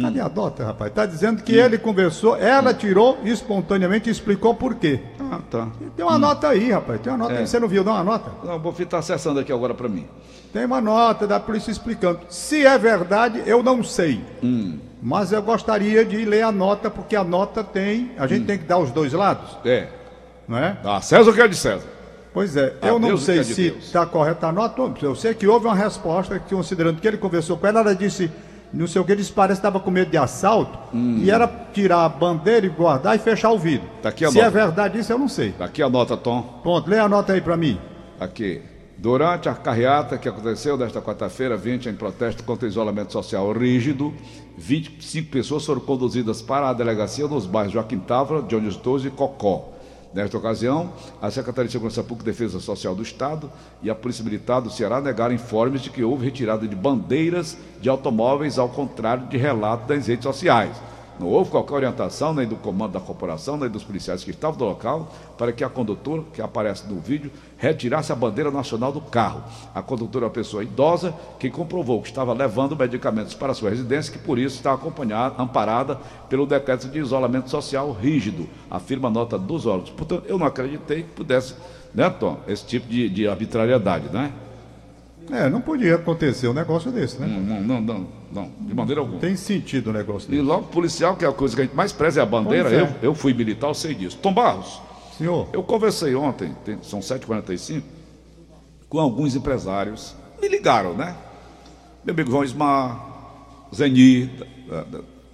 Cadê 0.00 0.20
a 0.20 0.28
nota, 0.28 0.64
rapaz? 0.64 0.90
Está 0.90 1.06
dizendo 1.06 1.42
que 1.42 1.54
ele 1.56 1.78
conversou, 1.78 2.36
ela 2.36 2.72
tirou 2.74 3.18
espontaneamente 3.24 4.08
e 4.08 4.12
explicou 4.12 4.54
por 4.54 4.74
quê. 4.76 5.00
Ah, 5.18 5.40
tá. 5.50 5.68
Tem 5.96 6.04
uma 6.04 6.18
nota 6.18 6.48
aí, 6.48 6.70
rapaz. 6.70 7.00
Tem 7.00 7.12
uma 7.12 7.18
nota 7.18 7.32
É. 7.34 7.38
aí. 7.38 7.46
Você 7.46 7.58
não 7.58 7.68
viu, 7.68 7.82
não, 7.82 7.96
a 7.96 8.04
nota? 8.04 8.30
Não, 8.44 8.58
vou 8.58 8.74
estar 8.78 8.98
acessando 8.98 9.40
aqui 9.40 9.52
agora 9.52 9.74
para 9.74 9.88
mim. 9.88 10.06
Tem 10.52 10.64
uma 10.64 10.80
nota 10.80 11.26
da 11.26 11.38
polícia 11.40 11.70
explicando. 11.70 12.20
Se 12.28 12.64
é 12.64 12.78
verdade, 12.78 13.42
eu 13.46 13.62
não 13.62 13.82
sei. 13.82 14.24
Mas 15.02 15.32
eu 15.32 15.42
gostaria 15.42 16.04
de 16.04 16.24
ler 16.24 16.42
a 16.42 16.52
nota, 16.52 16.90
porque 16.90 17.14
a 17.14 17.22
nota 17.24 17.62
tem. 17.62 18.12
A 18.18 18.26
gente 18.26 18.46
tem 18.46 18.58
que 18.58 18.64
dar 18.64 18.78
os 18.78 18.90
dois 18.90 19.12
lados, 19.12 19.56
É. 19.64 19.88
não 20.46 20.58
é? 20.58 20.76
Ah, 20.84 21.00
César 21.00 21.30
o 21.30 21.34
que 21.34 21.40
é 21.40 21.48
de 21.48 21.56
César? 21.56 21.86
Pois 22.32 22.56
é, 22.56 22.74
A 22.82 22.88
eu 22.88 22.98
não 22.98 23.08
Deus 23.08 23.22
sei 23.24 23.38
é 23.40 23.42
de 23.42 23.54
se 23.54 23.66
está 23.78 24.06
correta 24.06 24.46
a 24.46 24.52
nota. 24.52 24.80
Eu 25.02 25.14
sei 25.14 25.34
que 25.34 25.46
houve 25.46 25.66
uma 25.66 25.74
resposta, 25.74 26.38
que 26.38 26.54
considerando 26.54 27.00
que 27.00 27.08
ele 27.08 27.16
conversou 27.16 27.56
com 27.56 27.66
ela, 27.66 27.80
ela 27.80 27.94
disse, 27.94 28.30
não 28.72 28.86
sei 28.86 29.00
o 29.00 29.04
que, 29.04 29.12
ele 29.12 29.20
disse, 29.20 29.32
parece 29.32 29.60
que 29.60 29.66
estava 29.66 29.80
com 29.82 29.90
medo 29.90 30.10
de 30.10 30.16
assalto, 30.16 30.78
e 30.94 31.30
era 31.30 31.48
tirar 31.72 32.04
a 32.04 32.08
bandeira 32.08 32.66
e 32.66 32.68
guardar 32.68 33.16
e 33.16 33.18
fechar 33.18 33.50
o 33.50 33.58
vidro. 33.58 33.88
Tá 34.02 34.10
aqui 34.10 34.24
a 34.24 34.30
se 34.30 34.38
é 34.38 34.44
nota. 34.44 34.58
verdade 34.58 34.98
isso, 34.98 35.12
eu 35.12 35.18
não 35.18 35.28
sei. 35.28 35.54
Aqui 35.58 35.82
a 35.82 35.88
nota, 35.88 36.16
Tom. 36.16 36.42
Pronto, 36.62 36.88
lê 36.88 36.98
a 36.98 37.08
nota 37.08 37.32
aí 37.32 37.40
para 37.40 37.56
mim. 37.56 37.78
Aqui. 38.20 38.60
Durante 38.96 39.48
a 39.48 39.54
carreata 39.54 40.18
que 40.18 40.28
aconteceu 40.28 40.76
nesta 40.76 41.00
quarta-feira, 41.00 41.56
20, 41.56 41.88
em 41.88 41.94
protesto 41.94 42.42
contra 42.42 42.66
o 42.66 42.68
isolamento 42.68 43.12
social 43.12 43.52
rígido, 43.52 44.12
25 44.56 45.30
pessoas 45.30 45.64
foram 45.64 45.80
conduzidas 45.80 46.42
para 46.42 46.68
a 46.68 46.72
delegacia 46.72 47.28
nos 47.28 47.46
bairros 47.46 47.72
Joaquim 47.72 48.00
Távora, 48.00 48.42
Jones 48.42 48.76
12 48.76 49.06
e 49.06 49.10
Cocó. 49.12 49.77
Nesta 50.12 50.38
ocasião, 50.38 50.92
a 51.20 51.30
Secretaria 51.30 51.66
de 51.66 51.72
Segurança 51.72 52.02
Pública 52.02 52.30
e 52.30 52.32
Defesa 52.32 52.60
Social 52.60 52.94
do 52.94 53.02
Estado 53.02 53.50
e 53.82 53.90
a 53.90 53.94
Polícia 53.94 54.24
Militar 54.24 54.60
do 54.60 54.70
Ceará 54.70 55.00
negaram 55.00 55.34
informes 55.34 55.82
de 55.82 55.90
que 55.90 56.02
houve 56.02 56.24
retirada 56.24 56.66
de 56.66 56.74
bandeiras 56.74 57.58
de 57.80 57.88
automóveis, 57.90 58.58
ao 58.58 58.70
contrário 58.70 59.26
de 59.26 59.36
relatos 59.36 59.86
das 59.86 60.06
redes 60.06 60.24
sociais. 60.24 60.74
Não 61.18 61.26
houve 61.26 61.50
qualquer 61.50 61.74
orientação 61.74 62.32
nem 62.32 62.46
do 62.46 62.54
comando 62.54 62.92
da 62.92 63.00
corporação, 63.00 63.56
nem 63.56 63.68
dos 63.68 63.82
policiais 63.82 64.22
que 64.22 64.30
estavam 64.30 64.58
no 64.58 64.66
local, 64.66 65.12
para 65.36 65.52
que 65.52 65.64
a 65.64 65.68
condutora, 65.68 66.22
que 66.32 66.40
aparece 66.40 66.86
no 66.88 67.00
vídeo, 67.00 67.30
retirasse 67.56 68.12
a 68.12 68.14
bandeira 68.14 68.50
nacional 68.50 68.92
do 68.92 69.00
carro. 69.00 69.42
A 69.74 69.82
condutora 69.82 70.26
é 70.26 70.28
uma 70.28 70.32
pessoa 70.32 70.62
idosa 70.62 71.12
que 71.38 71.50
comprovou 71.50 72.00
que 72.00 72.08
estava 72.08 72.32
levando 72.32 72.76
medicamentos 72.76 73.34
para 73.34 73.52
sua 73.52 73.70
residência, 73.70 74.12
que 74.12 74.18
por 74.18 74.38
isso 74.38 74.56
está 74.56 74.72
acompanhada, 74.72 75.42
amparada 75.42 75.96
pelo 76.28 76.46
decreto 76.46 76.88
de 76.88 76.98
isolamento 76.98 77.50
social 77.50 77.92
rígido, 77.92 78.48
afirma 78.70 79.08
a 79.08 79.10
nota 79.10 79.36
dos 79.36 79.66
órgãos. 79.66 79.90
Portanto, 79.90 80.24
eu 80.28 80.38
não 80.38 80.46
acreditei 80.46 81.02
que 81.02 81.10
pudesse, 81.10 81.54
né, 81.92 82.08
Tom, 82.10 82.38
esse 82.46 82.64
tipo 82.64 82.86
de, 82.86 83.08
de 83.08 83.26
arbitrariedade, 83.26 84.08
né? 84.12 84.32
É, 85.30 85.48
não 85.50 85.60
podia 85.60 85.94
acontecer 85.96 86.48
um 86.48 86.54
negócio 86.54 86.90
desse, 86.90 87.18
né? 87.20 87.26
Não, 87.26 87.60
não, 87.60 87.80
não, 87.80 88.06
não, 88.32 88.50
de 88.60 88.74
maneira 88.74 89.00
alguma. 89.00 89.18
Tem 89.20 89.36
sentido 89.36 89.90
um 89.90 89.92
negócio 89.92 90.28
E 90.28 90.30
desse. 90.36 90.42
logo 90.42 90.68
policial, 90.68 91.16
que 91.16 91.24
é 91.24 91.28
a 91.28 91.32
coisa 91.32 91.54
que 91.54 91.60
a 91.62 91.64
gente 91.64 91.74
mais 91.76 91.92
preza 91.92 92.20
é 92.20 92.22
a 92.22 92.26
bandeira, 92.26 92.70
é. 92.72 92.80
eu, 92.82 92.88
eu 93.02 93.14
fui 93.14 93.34
militar, 93.34 93.68
eu 93.68 93.74
sei 93.74 93.94
disso. 93.94 94.16
Tom 94.22 94.32
Barros, 94.32 94.80
Senhor, 95.18 95.48
eu 95.52 95.62
conversei 95.62 96.14
ontem, 96.14 96.54
tem- 96.64 96.78
são 96.82 97.00
7h45, 97.00 97.82
com 98.88 98.98
alguns 99.00 99.34
empresários. 99.36 100.14
Me 100.40 100.48
ligaram, 100.48 100.94
né? 100.94 101.14
Meu 102.04 102.14
amigo 102.14 102.30
João 102.30 102.44
Ismar, 102.44 103.66
Zeni, 103.74 104.30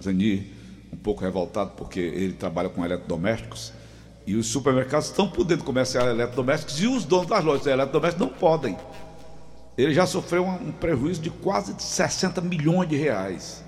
Zeni, 0.03 0.51
um 0.91 0.97
pouco 0.97 1.21
revoltado 1.21 1.71
porque 1.77 1.99
ele 1.99 2.33
trabalha 2.33 2.67
com 2.69 2.83
eletrodomésticos 2.83 3.71
e 4.27 4.35
os 4.35 4.47
supermercados 4.47 5.07
estão 5.07 5.27
podendo 5.29 5.63
comerciar 5.63 6.07
eletrodomésticos 6.07 6.81
e 6.81 6.87
os 6.87 7.05
donos 7.05 7.27
das 7.27 7.43
lojas 7.43 7.63
de 7.63 7.69
eletrodomésticos 7.69 8.27
não 8.27 8.33
podem. 8.33 8.75
Ele 9.77 9.93
já 9.93 10.05
sofreu 10.05 10.45
um, 10.45 10.71
prejuízo 10.71 11.21
de 11.21 11.29
quase 11.29 11.75
60 11.77 12.41
milhões 12.41 12.87
de 12.87 12.95
reais. 12.95 13.63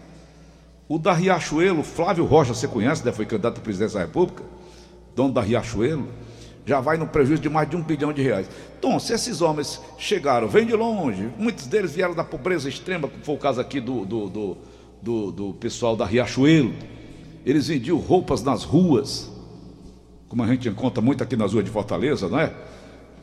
O 0.88 0.98
da 0.98 1.12
Riachuelo, 1.12 1.84
Flávio 1.84 2.26
Rocha, 2.26 2.54
você 2.54 2.68
conhece, 2.68 3.06
né? 3.06 3.12
foi 3.12 3.26
candidato 3.26 3.58
à 3.58 3.62
presidência 3.62 4.00
da 4.00 4.06
República, 4.06 4.42
dono 5.14 5.34
da 5.34 5.42
Riachuelo, 5.42 6.08
já 6.66 6.80
vai 6.80 6.98
no 6.98 7.08
prejuízo 7.08 7.42
de 7.42 7.50
mais 7.50 7.70
de 7.70 7.76
um 7.76 7.82
bilhão 7.82 8.14
de 8.14 8.22
reais. 8.22 8.50
Então, 8.78 9.00
se 9.00 9.14
esses 9.14 9.42
homens 9.42 9.82
chegaram, 9.98 10.48
vêm 10.48 10.66
de 10.66 10.74
longe, 10.74 11.30
muitos 11.38 11.68
deles 11.68 11.94
vieram 11.94 12.14
da 12.14 12.24
pobreza 12.24 12.70
extrema, 12.70 13.08
como 13.08 13.24
foi 13.24 13.36
o 13.36 13.38
caso 13.38 13.60
aqui 13.60 13.80
do, 13.80 14.06
do, 14.06 14.30
do, 14.30 14.58
do, 15.02 15.32
do 15.32 15.54
pessoal 15.54 15.96
da 15.96 16.06
Riachuelo, 16.06 16.74
eles 17.46 17.68
vendiam 17.68 17.98
roupas 17.98 18.44
nas 18.44 18.64
ruas, 18.64 19.32
como 20.28 20.44
a 20.44 20.48
gente 20.48 20.68
encontra 20.68 21.02
muito 21.02 21.24
aqui 21.24 21.38
nas 21.38 21.54
ruas 21.54 21.64
de 21.64 21.72
Fortaleza, 21.72 22.28
não 22.28 22.40
é? 22.40 22.54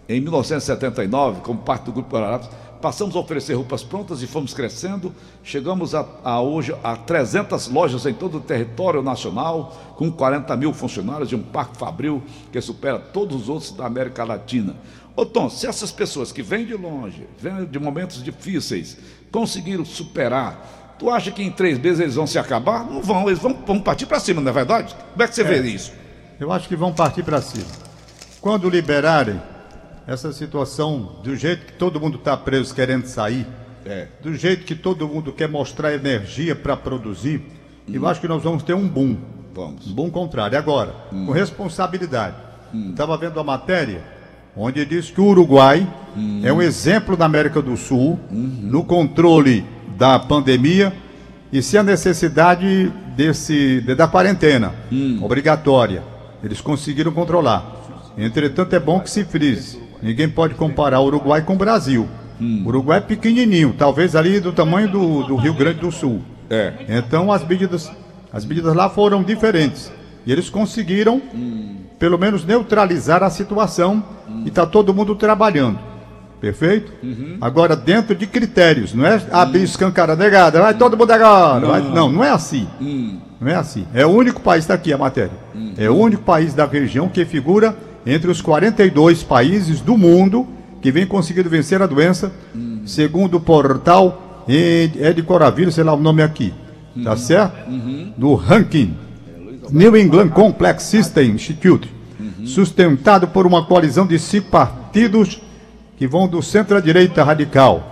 Em 0.09 0.21
1979, 0.21 1.43
como 1.43 1.61
parte 1.61 1.85
do 1.85 1.93
Grupo 1.93 2.11
Guararapes, 2.15 2.49
passamos 2.85 3.17
a 3.17 3.19
oferecer 3.19 3.55
roupas 3.55 3.83
prontas 3.83 4.23
e 4.23 4.27
fomos 4.27 4.53
crescendo. 4.53 5.11
Chegamos 5.43 5.95
a, 5.95 6.07
a 6.23 6.43
hoje 6.43 6.77
a 6.85 6.95
300 6.95 7.69
lojas 7.69 8.05
em 8.05 8.13
todo 8.13 8.37
o 8.37 8.41
território 8.43 9.03
nacional, 9.03 9.95
com 9.97 10.13
40 10.13 10.55
mil 10.55 10.71
funcionários 10.75 11.33
e 11.33 11.35
um 11.35 11.43
parque 11.43 11.79
fabril 11.79 12.23
que 12.53 12.61
supera 12.61 12.99
todos 12.99 13.41
os 13.41 13.49
outros 13.49 13.73
da 13.73 13.87
América 13.87 14.23
Latina. 14.23 14.77
Ô 15.17 15.25
Tom, 15.25 15.49
se 15.49 15.67
essas 15.67 15.91
pessoas 15.91 16.31
que 16.31 16.43
vêm 16.43 16.67
de 16.67 16.75
longe, 16.75 17.27
vêm 17.39 17.65
de 17.65 17.79
momentos 17.79 18.23
difíceis, 18.23 18.99
conseguiram 19.33 19.87
superar, 19.87 20.95
tu 20.99 21.09
acha 21.09 21.31
que 21.31 21.43
em 21.43 21.51
três 21.51 21.79
meses 21.79 22.01
eles 22.01 22.17
vão 22.17 22.27
se 22.27 22.39
acabar? 22.39 22.85
Não 22.85 23.01
vão, 23.01 23.29
eles 23.29 23.39
vão, 23.39 23.57
vão 23.67 23.81
partir 23.81 24.05
para 24.05 24.21
cima, 24.21 24.43
não 24.43 24.51
é 24.51 24.53
verdade? 24.53 24.95
Como 25.13 25.23
é 25.23 25.27
que 25.27 25.35
você 25.35 25.43
vê 25.43 25.63
isso? 25.63 25.91
eu 26.39 26.53
acho 26.53 26.69
que 26.69 26.77
vão 26.77 26.93
partir 26.93 27.23
para 27.23 27.41
cima. 27.41 27.65
Quando 28.43 28.69
liberarem 28.69 29.41
essa 30.07 30.33
situação 30.33 31.17
do 31.23 31.35
jeito 31.37 31.67
que 31.67 31.73
todo 31.75 32.01
mundo 32.01 32.19
está 32.19 32.37
preso 32.37 32.75
querendo 32.75 33.07
sair, 33.07 33.47
É. 33.87 34.07
do 34.23 34.35
jeito 34.35 34.65
que 34.65 34.75
todo 34.75 35.07
mundo 35.09 35.33
quer 35.33 35.49
mostrar 35.49 35.93
energia 35.95 36.55
para 36.57 36.77
produzir, 36.77 37.43
eu 37.93 38.07
acho 38.07 38.21
que 38.21 38.29
nós 38.29 38.43
vamos 38.43 38.63
ter 38.63 38.75
um 38.75 38.89
boom. 38.89 39.17
Vamos. 39.55 39.87
Um 39.87 39.95
boom 39.95 40.11
contrário. 40.11 40.57
Agora, 40.59 40.95
com 41.11 41.31
responsabilidade. 41.31 42.37
Estava 42.91 43.17
vendo 43.17 43.39
a 43.39 43.45
matéria 43.45 44.03
onde 44.57 44.85
diz 44.85 45.11
que 45.11 45.21
o 45.21 45.27
Uruguai 45.27 45.87
é 46.43 46.53
um 46.53 46.61
exemplo 46.63 47.17
da 47.17 47.25
América 47.27 47.61
do 47.63 47.77
Sul 47.77 48.19
no 48.31 48.85
controle 48.85 49.65
da 49.97 50.19
pandemia 50.19 50.93
e 51.53 51.63
se 51.63 51.79
a 51.79 51.83
necessidade 51.85 52.93
desse 53.17 53.81
de- 53.83 53.95
da 53.95 54.09
quarentena 54.09 54.75
obrigatória. 55.23 56.03
Eles 56.43 56.61
conseguiram 56.61 57.13
controlar. 57.13 58.13
Entretanto, 58.19 58.75
é 58.75 58.81
bom 58.81 58.99
que 59.01 59.11
se 59.11 59.25
frise. 59.25 59.79
Ninguém 60.05 60.29
pode 60.29 60.55
comparar 60.55 61.01
o 61.01 61.07
Uruguai 61.07 61.43
com 61.43 61.55
o 61.55 61.57
Brasil. 61.57 62.07
O 62.65 62.69
Uruguai 62.69 62.99
é 62.99 63.01
pequenininho, 63.01 63.75
talvez 63.79 64.15
ali 64.15 64.39
do 64.41 64.53
tamanho 64.53 64.89
do, 64.91 65.23
do 65.25 65.37
Rio 65.37 65.55
Grande 65.55 65.81
do 65.81 65.91
Sul. 65.91 66.21
É. 66.51 66.73
Então 66.89 67.33
as 67.33 67.43
medidas, 67.47 67.91
as 68.33 68.45
medidas 68.45 68.75
lá 68.75 68.91
foram 68.91 69.23
diferentes. 69.23 69.91
E 70.27 70.33
eles 70.33 70.51
conseguiram, 70.51 71.21
pelo 71.99 72.19
menos, 72.19 72.45
neutralizar 72.45 73.23
a 73.23 73.31
situação 73.31 74.03
e 74.45 74.49
está 74.49 74.67
todo 74.67 74.93
mundo 74.93 75.15
trabalhando. 75.15 75.79
Perfeito? 76.41 76.93
Agora, 77.41 77.75
dentro 77.75 78.15
de 78.15 78.27
critérios, 78.27 78.93
não 78.93 79.07
é 79.07 79.19
abrir 79.33 79.63
escancara 79.63 80.15
negada, 80.15 80.61
vai 80.61 80.75
todo 80.75 80.97
mundo 80.97 81.11
agora. 81.11 81.65
vai- 81.67 81.81
não, 81.81 82.11
não 82.13 82.23
é 82.25 82.31
assim. 82.31 82.67
Não 83.41 83.49
é 83.51 83.55
assim. 83.55 83.87
É 83.95 84.05
o 84.05 84.11
único 84.11 84.41
país, 84.43 84.65
está 84.65 84.75
aqui 84.75 84.93
a 84.93 84.99
matéria. 84.99 85.33
É 85.79 85.89
o 85.89 85.95
único 85.97 86.23
país 86.23 86.53
da 86.53 86.67
região 86.67 87.09
que 87.09 87.25
figura 87.25 87.75
entre 88.07 88.31
os 88.31 88.41
42 88.41 89.23
países 89.23 89.81
do 89.81 89.97
mundo 89.97 90.47
que 90.83 90.91
vem 90.93 91.07
conseguindo 91.07 91.49
vencer 91.49 91.81
a 91.81 91.87
doença, 91.87 92.33
segundo 92.85 93.37
o 93.37 93.41
portal 93.41 94.45
Ed- 94.47 95.23
Coravírus, 95.23 95.75
sei 95.75 95.85
lá 95.85 95.95
o 95.95 96.01
nome 96.01 96.23
aqui. 96.23 96.53
Tá 97.03 97.17
certo? 97.17 97.71
No 98.19 98.35
ranking 98.35 98.95
New 99.71 99.97
England 99.97 100.29
Complex 100.29 100.83
System 100.85 101.31
Institute, 101.31 101.91
sustentado 102.45 103.27
por 103.29 103.47
uma 103.47 103.65
coalizão 103.65 104.07
de 104.07 104.19
cinco 104.19 104.51
partidos 104.51 105.41
que 105.97 106.07
vão 106.07 106.29
do 106.29 106.43
centro 106.43 106.77
à 106.77 106.81
direita 106.81 107.25
radical. 107.25 107.91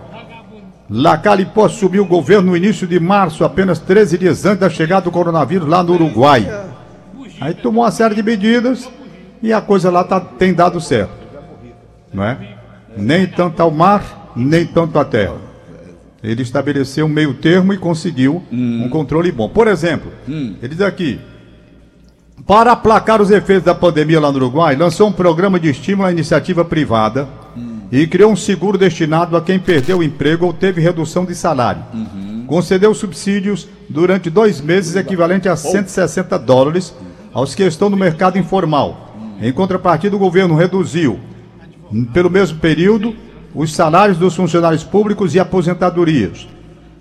Lacalipó 0.90 1.64
assumiu 1.64 2.02
o 2.02 2.06
governo 2.06 2.50
no 2.50 2.56
início 2.56 2.86
de 2.86 3.00
março, 3.00 3.44
apenas 3.44 3.78
13 3.78 4.18
dias 4.18 4.44
antes 4.44 4.60
da 4.60 4.68
chegada 4.68 5.04
do 5.04 5.10
coronavírus 5.10 5.66
lá 5.66 5.82
no 5.82 5.94
Uruguai. 5.94 6.46
Aí 7.40 7.54
tomou 7.54 7.82
uma 7.84 7.90
série 7.90 8.14
de 8.14 8.22
medidas 8.22 8.88
e 9.42 9.52
a 9.52 9.60
coisa 9.60 9.90
lá 9.90 10.04
tá, 10.04 10.20
tem 10.20 10.54
dado 10.54 10.80
certo. 10.80 11.12
Não 12.12 12.24
é? 12.24 12.56
Nem 12.96 13.26
tanto 13.26 13.60
ao 13.60 13.70
mar, 13.70 14.32
nem 14.36 14.66
tanto 14.66 14.98
à 14.98 15.04
terra. 15.04 15.36
Ele 16.22 16.42
estabeleceu 16.42 17.06
um 17.06 17.08
meio 17.08 17.34
termo 17.34 17.72
e 17.72 17.78
conseguiu 17.78 18.42
um 18.52 18.88
controle 18.88 19.32
bom. 19.32 19.48
Por 19.48 19.66
exemplo, 19.66 20.12
ele 20.28 20.68
diz 20.68 20.80
aqui: 20.80 21.18
para 22.46 22.72
aplacar 22.72 23.20
os 23.20 23.30
efeitos 23.30 23.64
da 23.64 23.74
pandemia 23.74 24.20
lá 24.20 24.30
no 24.30 24.36
Uruguai, 24.36 24.76
lançou 24.76 25.08
um 25.08 25.12
programa 25.12 25.58
de 25.58 25.68
estímulo 25.68 26.06
à 26.06 26.12
iniciativa 26.12 26.64
privada 26.64 27.28
e 27.90 28.06
criou 28.06 28.32
um 28.32 28.36
seguro 28.36 28.78
destinado 28.78 29.36
a 29.36 29.42
quem 29.42 29.58
perdeu 29.58 29.98
o 29.98 30.02
emprego 30.02 30.46
ou 30.46 30.52
teve 30.52 30.80
redução 30.80 31.24
de 31.24 31.34
salário. 31.34 31.82
Concedeu 32.46 32.94
subsídios 32.94 33.68
durante 33.88 34.30
dois 34.30 34.60
meses, 34.60 34.96
equivalente 34.96 35.48
a 35.48 35.56
160 35.56 36.38
dólares, 36.38 36.94
aos 37.32 37.54
que 37.54 37.62
estão 37.62 37.90
no 37.90 37.96
mercado 37.96 38.38
informal. 38.38 39.11
Em 39.42 39.52
contrapartida, 39.52 40.14
o 40.14 40.20
governo 40.20 40.54
reduziu, 40.54 41.18
pelo 42.14 42.30
mesmo 42.30 42.60
período, 42.60 43.12
os 43.52 43.74
salários 43.74 44.16
dos 44.16 44.36
funcionários 44.36 44.84
públicos 44.84 45.34
e 45.34 45.40
aposentadorias. 45.40 46.46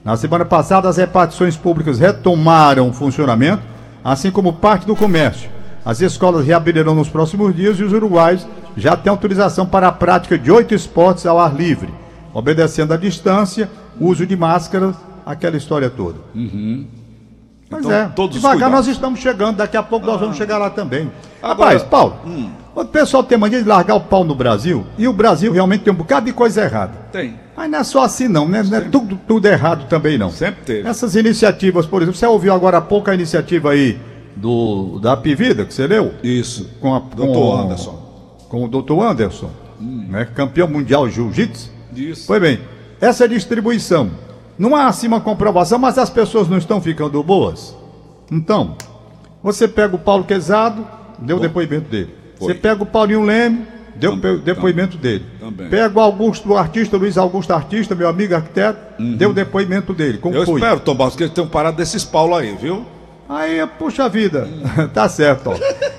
Na 0.03 0.17
semana 0.17 0.43
passada, 0.43 0.89
as 0.89 0.97
repartições 0.97 1.55
públicas 1.55 1.99
retomaram 1.99 2.89
o 2.89 2.93
funcionamento, 2.93 3.61
assim 4.03 4.31
como 4.31 4.53
parte 4.53 4.87
do 4.87 4.95
comércio. 4.95 5.51
As 5.85 6.01
escolas 6.01 6.43
reabrirão 6.43 6.95
nos 6.95 7.09
próximos 7.09 7.55
dias 7.55 7.79
e 7.79 7.83
os 7.83 7.93
uruguaios 7.93 8.47
já 8.75 8.97
têm 8.97 9.11
autorização 9.11 9.67
para 9.67 9.87
a 9.87 9.91
prática 9.91 10.35
de 10.35 10.51
oito 10.51 10.73
esportes 10.73 11.27
ao 11.27 11.39
ar 11.39 11.53
livre, 11.55 11.93
obedecendo 12.33 12.91
à 12.91 12.97
distância, 12.97 13.69
uso 13.99 14.25
de 14.25 14.35
máscaras, 14.35 14.95
aquela 15.23 15.57
história 15.57 15.91
toda. 15.91 16.17
Mas 17.69 17.85
Então, 17.85 17.91
é, 17.91 18.11
devagar 18.29 18.69
nós 18.69 18.87
estamos 18.87 19.19
chegando, 19.19 19.57
daqui 19.57 19.77
a 19.77 19.83
pouco 19.83 20.07
nós 20.07 20.19
vamos 20.19 20.37
chegar 20.37 20.57
lá 20.57 20.71
também. 20.71 21.11
Agora- 21.41 21.71
Rapaz, 21.71 21.83
Paulo, 21.83 22.17
o 22.75 22.85
pessoal 22.85 23.23
tem 23.23 23.37
mania 23.37 23.61
de 23.61 23.67
largar 23.67 23.95
o 23.95 24.01
pau 24.01 24.23
no 24.23 24.35
Brasil, 24.35 24.85
e 24.97 25.07
o 25.07 25.13
Brasil 25.13 25.51
realmente 25.51 25.83
tem 25.83 25.91
um 25.93 25.95
bocado 25.97 26.25
de 26.27 26.33
coisa 26.33 26.63
errada. 26.63 26.93
Tem. 27.11 27.35
Mas 27.55 27.69
não 27.69 27.79
é 27.79 27.83
só 27.83 28.03
assim 28.03 28.27
não, 28.27 28.47
né? 28.47 28.63
não 28.63 28.77
é 28.77 28.81
tudo, 28.81 29.19
tudo 29.27 29.45
errado 29.45 29.87
também 29.87 30.17
não. 30.17 30.29
Sempre 30.29 30.61
teve. 30.63 30.87
Essas 30.87 31.15
iniciativas, 31.15 31.85
por 31.85 32.01
exemplo, 32.01 32.17
você 32.17 32.25
ouviu 32.25 32.53
agora 32.53 32.77
há 32.77 32.81
pouco 32.81 33.09
a 33.09 33.13
iniciativa 33.13 33.71
aí 33.71 33.99
do, 34.35 34.99
da 34.99 35.17
Pivida, 35.17 35.65
que 35.65 35.73
você 35.73 35.85
leu? 35.85 36.13
Isso. 36.23 36.69
Com 36.79 36.95
a, 36.95 36.99
Doutor 36.99 37.59
Anderson. 37.59 38.01
Com 38.47 38.65
o 38.65 38.67
doutor 38.67 39.03
Anderson, 39.03 39.49
né? 39.79 40.25
campeão 40.33 40.67
mundial 40.67 41.07
de 41.07 41.15
jiu-jitsu. 41.15 41.69
Isso. 41.95 42.23
Pois 42.27 42.41
bem, 42.41 42.59
essa 42.99 43.27
distribuição, 43.27 44.11
não 44.57 44.75
há 44.75 44.87
assim 44.87 45.07
uma 45.07 45.21
comprovação, 45.21 45.79
mas 45.79 45.97
as 45.97 46.09
pessoas 46.09 46.47
não 46.47 46.57
estão 46.57 46.81
ficando 46.81 47.21
boas? 47.23 47.75
Então, 48.31 48.75
você 49.43 49.67
pega 49.67 49.95
o 49.95 49.99
Paulo 49.99 50.23
Quezado, 50.23 50.85
deu 51.21 51.37
o 51.37 51.39
depoimento 51.39 51.89
dele. 51.89 52.09
Você 52.39 52.53
pega 52.55 52.81
o 52.83 52.85
Paulinho 52.85 53.23
Leme, 53.23 53.65
deu 53.95 54.15
depoimento 54.39 54.97
dele. 54.97 55.25
também. 55.39 55.69
Pega 55.69 55.97
o 55.97 56.01
Augusto, 56.01 56.49
o 56.49 56.57
artista, 56.57 56.97
Luiz 56.97 57.17
Augusto 57.17 57.51
Artista, 57.53 57.93
meu 57.95 58.07
amigo 58.09 58.33
arquiteto, 58.35 58.79
deu 59.17 59.29
o 59.29 59.33
depoimento 59.33 59.93
dele. 59.93 60.17
Como 60.17 60.35
Eu 60.35 60.45
foi? 60.45 60.55
espero, 60.59 60.79
Tom 60.79 60.95
Barros, 60.95 61.15
que 61.15 61.23
eles 61.23 61.33
tenham 61.33 61.47
parado 61.47 61.77
desses 61.77 62.03
Paulo 62.03 62.35
aí, 62.35 62.55
viu? 62.59 62.85
Aí, 63.29 63.65
puxa 63.79 64.09
vida, 64.09 64.47
tá 64.93 65.07
certo. 65.07 65.51
Ó. 65.51 65.55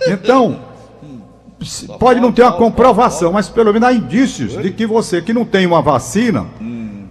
Então, 0.07 0.59
se- 1.62 1.87
pode 1.99 2.21
não 2.21 2.33
ter 2.33 2.43
uma 2.43 2.52
comprovação, 2.52 3.33
mas 3.33 3.49
pelo 3.49 3.73
menos 3.73 3.88
há 3.88 3.93
indícios 3.93 4.61
de 4.61 4.71
que 4.71 4.85
você 4.87 5.23
que 5.23 5.33
não 5.33 5.45
tem 5.45 5.64
uma 5.67 5.81
vacina, 5.81 6.47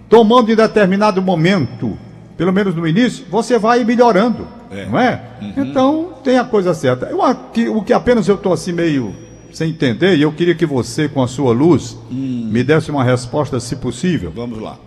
tomando 0.08 0.52
em 0.52 0.54
determinado 0.56 1.20
momento, 1.22 1.96
pelo 2.36 2.52
menos 2.52 2.74
no 2.74 2.86
início, 2.86 3.24
você 3.30 3.58
vai 3.58 3.82
melhorando, 3.82 4.46
É. 4.72 4.86
não 4.86 4.98
é? 4.98 5.22
Então, 5.56 6.14
tem 6.24 6.38
a 6.38 6.44
coisa 6.44 6.72
certa. 6.74 7.06
Eu, 7.06 7.22
aqui, 7.22 7.68
o 7.68 7.82
que 7.82 7.92
apenas 7.92 8.26
eu 8.26 8.36
estou 8.36 8.52
assim 8.52 8.72
meio 8.72 9.14
sem 9.52 9.70
entender, 9.70 10.16
e 10.16 10.22
eu 10.22 10.32
queria 10.32 10.54
que 10.54 10.64
você, 10.64 11.08
com 11.08 11.22
a 11.22 11.28
sua 11.28 11.52
luz, 11.52 11.98
me 12.10 12.64
desse 12.64 12.90
uma 12.90 13.04
resposta, 13.04 13.60
se 13.60 13.76
possível. 13.76 14.32
Vamos 14.34 14.58
lá. 14.58 14.78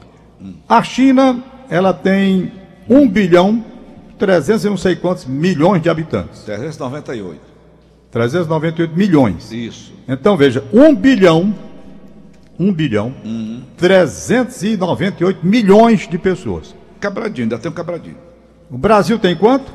A 0.67 0.81
China, 0.81 1.43
ela 1.69 1.93
tem 1.93 2.51
1 2.89 3.07
bilhão 3.07 3.63
300 4.17 4.65
e 4.65 4.69
não 4.69 4.77
sei 4.77 4.95
quantos 4.95 5.25
milhões 5.25 5.81
de 5.81 5.89
habitantes. 5.89 6.41
398. 6.43 7.39
398 8.11 8.95
milhões. 8.95 9.51
Isso. 9.51 9.93
Então 10.07 10.37
veja, 10.37 10.63
1 10.73 10.95
bilhão, 10.95 11.53
1 12.57 12.73
bilhão, 12.73 13.13
398 13.77 15.45
milhões 15.45 16.07
de 16.07 16.17
pessoas. 16.17 16.73
Cabradinho, 16.99 17.45
ainda 17.45 17.59
tem 17.59 17.69
um 17.69 17.73
cabradinho. 17.73 18.24
O 18.69 18.77
Brasil 18.77 19.17
tem 19.19 19.35
quanto? 19.35 19.71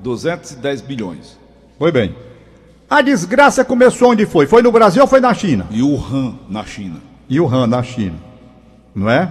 210 0.00 0.80
bilhões. 0.80 1.38
Foi 1.78 1.92
bem. 1.92 2.14
A 2.88 3.02
desgraça 3.02 3.64
começou 3.64 4.10
onde 4.10 4.26
foi? 4.26 4.46
Foi 4.46 4.62
no 4.62 4.72
Brasil 4.72 5.02
ou 5.02 5.08
foi 5.08 5.20
na 5.20 5.32
China? 5.32 5.66
E 5.70 5.82
o 5.82 5.94
Han 5.96 6.34
na 6.48 6.64
China. 6.64 6.96
E 7.28 7.38
o 7.38 7.46
Han 7.46 7.66
na 7.66 7.82
China. 7.82 8.16
Não 8.94 9.08
é? 9.08 9.30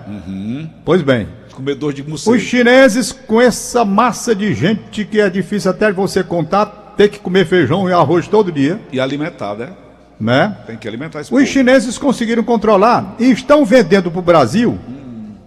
Pois 0.86 1.02
bem. 1.02 1.28
Comedor 1.54 1.92
de 1.92 2.04
morcego. 2.08 2.36
Os 2.38 2.42
chineses, 2.42 3.12
com 3.12 3.42
essa 3.42 3.84
massa 3.84 4.34
de 4.34 4.54
gente 4.54 5.04
que 5.04 5.20
é 5.20 5.30
difícil 5.30 5.70
até 5.72 5.92
você 5.92 6.24
contar, 6.24 6.94
ter 6.96 7.10
que 7.10 7.20
comer 7.20 7.46
feijão 7.46 7.90
e 7.90 7.92
arroz 7.92 8.28
todo 8.28 8.52
dia, 8.52 8.80
E 8.94 9.00
alimentar, 9.00 9.56
né? 9.56 9.72
né? 10.18 10.58
Tem 10.66 10.78
que 10.78 10.88
alimentar 10.88 11.20
esse 11.20 11.34
Os 11.34 11.40
povo. 11.40 11.46
chineses 11.46 11.98
conseguiram 11.98 12.44
controlar 12.44 13.16
e 13.20 13.30
estão 13.32 13.66
vendendo 13.66 14.10
para 14.10 14.20
o 14.20 14.24
Brasil 14.24 14.80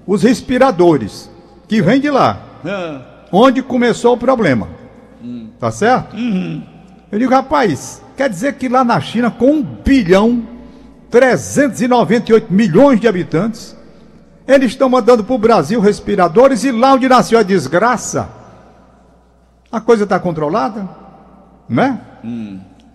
os 0.06 0.22
respiradores 0.22 1.30
que 1.66 1.80
vêm 1.80 1.98
de 2.00 2.10
lá, 2.10 2.42
Ah, 2.66 3.00
onde 3.32 3.62
começou 3.62 4.14
o 4.14 4.18
problema. 4.18 4.68
Tá 5.58 5.70
certo? 5.70 6.14
Eu 7.10 7.18
digo, 7.18 7.32
rapaz, 7.32 8.02
quer 8.16 8.28
dizer 8.28 8.54
que 8.54 8.68
lá 8.68 8.84
na 8.84 9.00
China, 9.00 9.30
com 9.30 9.52
1 9.52 9.62
bilhão 9.84 10.42
398 11.10 12.52
milhões 12.52 13.00
de 13.00 13.06
habitantes, 13.08 13.76
eles 14.46 14.72
estão 14.72 14.88
mandando 14.88 15.22
para 15.22 15.34
o 15.34 15.38
Brasil 15.38 15.80
respiradores 15.80 16.64
e 16.64 16.72
lá 16.72 16.94
onde 16.94 17.08
nasceu 17.08 17.38
a 17.38 17.42
desgraça, 17.42 18.28
a 19.70 19.80
coisa 19.80 20.04
está 20.04 20.18
controlada, 20.18 20.88
né? 21.68 22.00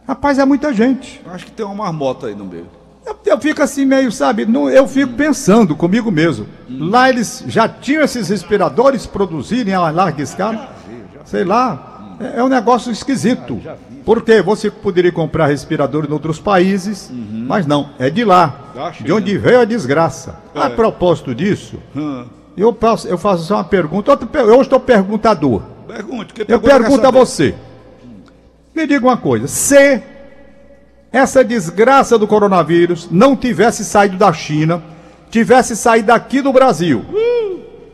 Rapaz, 0.08 0.40
é 0.40 0.46
muita 0.46 0.74
gente. 0.74 1.22
acho 1.32 1.46
que 1.46 1.52
tem 1.52 1.66
uma 1.66 1.76
marmota 1.76 2.28
aí 2.28 2.36
no 2.36 2.46
meio. 2.46 2.68
Eu, 3.08 3.18
eu 3.26 3.40
fico 3.40 3.62
assim 3.64 3.86
meio, 3.86 4.12
sabe, 4.12 4.46
não- 4.46 4.70
eu 4.70 4.86
fico 4.88 5.14
pensando 5.14 5.76
comigo 5.76 6.12
mesmo. 6.12 6.46
Lá 6.70 7.10
eles 7.10 7.44
já 7.48 7.68
tinham 7.70 8.04
esses 8.04 8.28
respiradores 8.28 9.06
produzirem 9.06 9.74
a 9.74 9.90
larga 9.90 10.22
escala. 10.22 10.76
Sei 11.24 11.44
lá, 11.46 12.18
é, 12.20 12.40
é 12.40 12.44
um 12.44 12.50
negócio 12.50 12.92
esquisito. 12.92 13.60
Porque 14.04 14.42
você 14.42 14.70
poderia 14.72 15.12
comprar 15.12 15.48
respiradores 15.48 16.10
em 16.10 16.14
outros 16.14 16.40
países, 16.40 17.10
mas 17.14 17.66
não, 17.66 17.90
é 18.00 18.10
de 18.10 18.24
lá, 18.26 18.74
de 19.02 19.12
onde 19.12 19.38
veio 19.38 19.60
a 19.62 19.66
desgraça. 19.66 20.36
A 20.56 20.66
É. 20.66 20.70
propósito 20.70 21.34
disso, 21.36 21.78
Hum. 21.96 22.26
eu 22.58 22.74
faço, 22.78 23.08
eu 23.08 23.18
faço 23.18 23.44
só 23.44 23.56
uma 23.56 23.64
pergunta. 23.64 24.18
Eu 24.34 24.62
estou 24.62 24.80
perguntador. 24.82 25.62
Pergunte. 25.88 26.34
que 26.34 26.42
Eu 26.48 26.60
pergunto 26.60 27.06
a 27.08 27.12
você. 27.12 27.56
Me 28.76 28.86
diga 28.86 29.06
uma 29.06 29.18
coisa. 29.18 29.48
Se 29.48 30.02
essa 31.12 31.44
desgraça 31.44 32.18
do 32.18 32.28
coronavírus 32.28 33.08
não 33.12 33.36
tivesse 33.36 33.84
saído 33.86 34.18
da 34.18 34.32
China, 34.34 34.82
tivesse 35.30 35.76
saído 35.76 36.12
aqui 36.12 36.42
do 36.42 36.52
Brasil, 36.54 37.06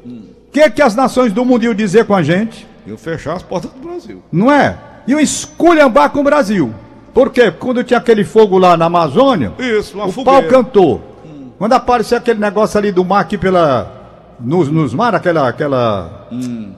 o 0.05 0.51
que, 0.51 0.69
que 0.69 0.81
as 0.81 0.95
nações 0.95 1.33
do 1.33 1.43
mundo 1.43 1.63
iam 1.63 1.73
dizer 1.73 2.05
com 2.05 2.13
a 2.15 2.21
gente? 2.21 2.67
Eu 2.85 2.97
fechar 2.97 3.33
as 3.33 3.41
portas 3.43 3.71
do 3.71 3.79
Brasil. 3.87 4.21
Não 4.31 4.51
é? 4.51 4.77
Iam 5.07 5.19
esculhambar 5.19 6.09
com 6.11 6.19
o 6.19 6.23
Brasil. 6.23 6.71
Por 7.13 7.31
quê? 7.31 7.51
Quando 7.51 7.83
tinha 7.83 7.97
aquele 7.97 8.23
fogo 8.23 8.57
lá 8.57 8.75
na 8.77 8.85
Amazônia, 8.85 9.53
Isso, 9.57 9.97
o 9.99 10.11
fogueira. 10.11 10.41
pau 10.41 10.49
cantou. 10.49 11.01
Quando 11.57 11.73
apareceu 11.73 12.17
aquele 12.17 12.39
negócio 12.39 12.77
ali 12.77 12.91
do 12.91 13.03
mar 13.05 13.21
aqui 13.21 13.37
pela. 13.37 14.01
Nos, 14.39 14.67
nos 14.69 14.93
mar, 14.93 15.15
aquela, 15.15 15.47
aquela, 15.47 16.27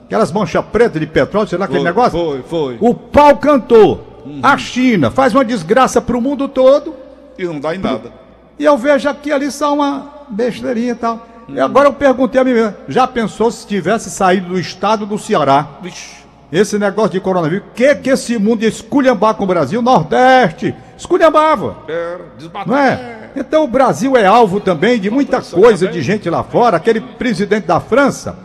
aquelas 0.04 0.30
manchas 0.30 0.64
pretas 0.66 1.00
de 1.00 1.06
petróleo, 1.06 1.48
sei 1.48 1.58
lá, 1.58 1.64
aquele 1.64 1.80
Hum. 1.80 1.82
Foi, 1.82 1.90
negócio. 1.90 2.18
Foi, 2.18 2.42
foi. 2.42 2.76
O 2.80 2.94
pau 2.94 3.36
cantou. 3.38 4.15
A 4.42 4.56
China 4.58 5.10
faz 5.10 5.34
uma 5.34 5.44
desgraça 5.44 6.00
para 6.00 6.16
o 6.16 6.20
mundo 6.20 6.48
todo. 6.48 6.94
E 7.38 7.44
não 7.44 7.60
dá 7.60 7.74
em 7.74 7.78
nada. 7.78 8.10
E 8.58 8.64
eu 8.64 8.76
vejo 8.78 9.08
aqui 9.08 9.30
ali 9.30 9.50
só 9.50 9.74
uma 9.74 10.10
besteirinha 10.28 10.92
e 10.92 10.94
tal. 10.94 11.26
E 11.48 11.60
agora 11.60 11.88
eu 11.88 11.92
perguntei 11.92 12.40
a 12.40 12.44
mim 12.44 12.54
mesmo: 12.54 12.74
já 12.88 13.06
pensou 13.06 13.50
se 13.50 13.66
tivesse 13.66 14.10
saído 14.10 14.48
do 14.48 14.58
estado 14.58 15.04
do 15.06 15.18
Ceará? 15.18 15.66
Vixe. 15.82 16.16
Esse 16.50 16.78
negócio 16.78 17.10
de 17.10 17.20
coronavírus, 17.20 17.66
que 17.74 17.92
que 17.96 18.08
esse 18.10 18.38
mundo 18.38 18.62
ia 18.62 18.68
esculhambar 18.68 19.34
com 19.34 19.42
o 19.42 19.46
Brasil? 19.48 19.82
Nordeste, 19.82 20.72
esculhambava, 20.96 21.78
Era, 21.88 22.20
desbateu. 22.38 22.72
não 22.72 22.78
é? 22.80 23.30
Então 23.34 23.64
o 23.64 23.68
Brasil 23.68 24.16
é 24.16 24.24
alvo 24.26 24.60
também 24.60 24.98
de 25.00 25.10
muita 25.10 25.42
coisa 25.42 25.88
de 25.88 26.00
gente 26.02 26.30
lá 26.30 26.44
fora. 26.44 26.76
Aquele 26.76 27.00
presidente 27.00 27.66
da 27.66 27.80
França 27.80 28.38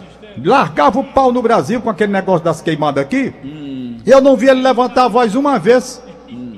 largava 0.43 0.99
o 0.99 1.03
pau 1.03 1.31
no 1.31 1.41
Brasil 1.43 1.79
com 1.79 1.89
aquele 1.91 2.11
negócio 2.11 2.43
das 2.43 2.59
queimadas 2.59 3.03
aqui. 3.03 3.33
E 3.43 3.80
eu 4.05 4.21
não 4.21 4.35
vi 4.35 4.47
ele 4.47 4.61
levantar 4.61 5.05
a 5.05 5.07
voz 5.07 5.35
uma 5.35 5.59
vez 5.59 6.01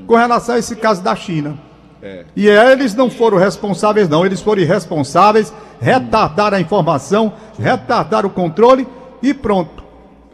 com 0.06 0.16
relação 0.16 0.56
a 0.56 0.60
esse 0.60 0.76
caso 0.76 1.02
da 1.02 1.16
China. 1.16 1.58
É. 2.02 2.26
E 2.36 2.48
eles 2.48 2.94
não 2.94 3.10
foram 3.10 3.38
responsáveis, 3.38 4.10
não. 4.10 4.26
Eles 4.26 4.42
foram 4.42 4.62
irresponsáveis, 4.62 5.54
retardaram 5.80 6.58
a 6.58 6.62
informação, 6.62 7.34
retardaram 7.58 8.28
o 8.28 8.32
controle 8.32 8.86
e 9.22 9.34
pronto. 9.34 9.84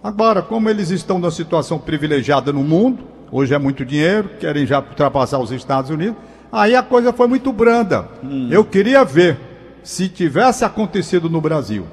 Agora, 0.04 0.42
como 0.42 0.70
eles 0.70 0.90
estão 0.90 1.20
numa 1.20 1.30
situação 1.30 1.78
privilegiada 1.78 2.52
no 2.52 2.64
mundo, 2.64 3.04
hoje 3.32 3.54
é 3.54 3.60
muito 3.60 3.86
dinheiro, 3.86 4.32
querem 4.40 4.66
já 4.66 4.80
ultrapassar 4.80 5.38
os 5.40 5.52
Estados 5.52 5.92
Unidos, 5.92 6.16
aí 6.52 6.76
a 6.76 6.82
coisa 6.82 7.14
foi 7.14 7.28
muito 7.28 7.54
branda. 7.54 8.08
Eu 8.50 8.66
queria 8.66 9.04
ver 9.04 9.38
se 9.84 10.10
tivesse 10.10 10.66
acontecido 10.66 11.30
no 11.30 11.40
Brasil. 11.40 11.86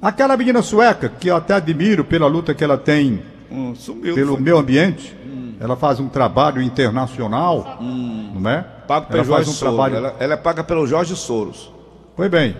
Aquela 0.00 0.36
menina 0.36 0.62
sueca, 0.62 1.08
que 1.08 1.28
eu 1.28 1.36
até 1.36 1.54
admiro 1.54 2.04
pela 2.04 2.26
luta 2.26 2.54
que 2.54 2.62
ela 2.62 2.78
tem 2.78 3.22
Hum, 3.50 3.74
sumiu. 3.74 4.14
pelo 4.14 4.34
foi. 4.34 4.42
meio 4.42 4.58
ambiente, 4.58 5.16
ela 5.58 5.76
faz 5.76 6.00
um 6.00 6.08
trabalho 6.08 6.62
internacional, 6.62 7.78
não 7.80 8.50
é? 8.50 8.62
Pago 8.86 9.06
pelo 9.06 9.18
ela 9.18 9.24
faz 9.24 9.46
Jorge 9.46 9.50
um 9.50 9.52
Soros. 9.52 9.74
trabalho. 9.74 9.96
Ela, 9.96 10.16
ela 10.18 10.34
é 10.34 10.36
paga 10.36 10.64
pelo 10.64 10.86
Jorge 10.86 11.16
Soros. 11.16 11.70
Foi 12.16 12.28
bem. 12.28 12.56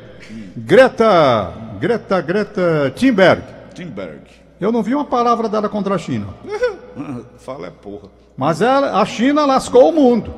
Greta, 0.57 1.53
Greta, 1.81 2.21
Greta 2.21 2.93
Thunberg. 2.95 3.43
Timberg. 3.75 4.21
Eu 4.61 4.71
não 4.71 4.83
vi 4.83 4.95
uma 4.95 5.05
palavra 5.05 5.49
dela 5.49 5.69
contra 5.69 5.95
a 5.95 5.99
China. 5.99 6.27
Fala 7.39 7.69
é 7.69 7.71
porra. 7.71 8.09
Mas 8.37 8.61
ela, 8.61 9.01
a 9.01 9.05
China 9.07 9.47
lascou 9.47 9.89
o 9.89 9.93
mundo. 9.93 10.35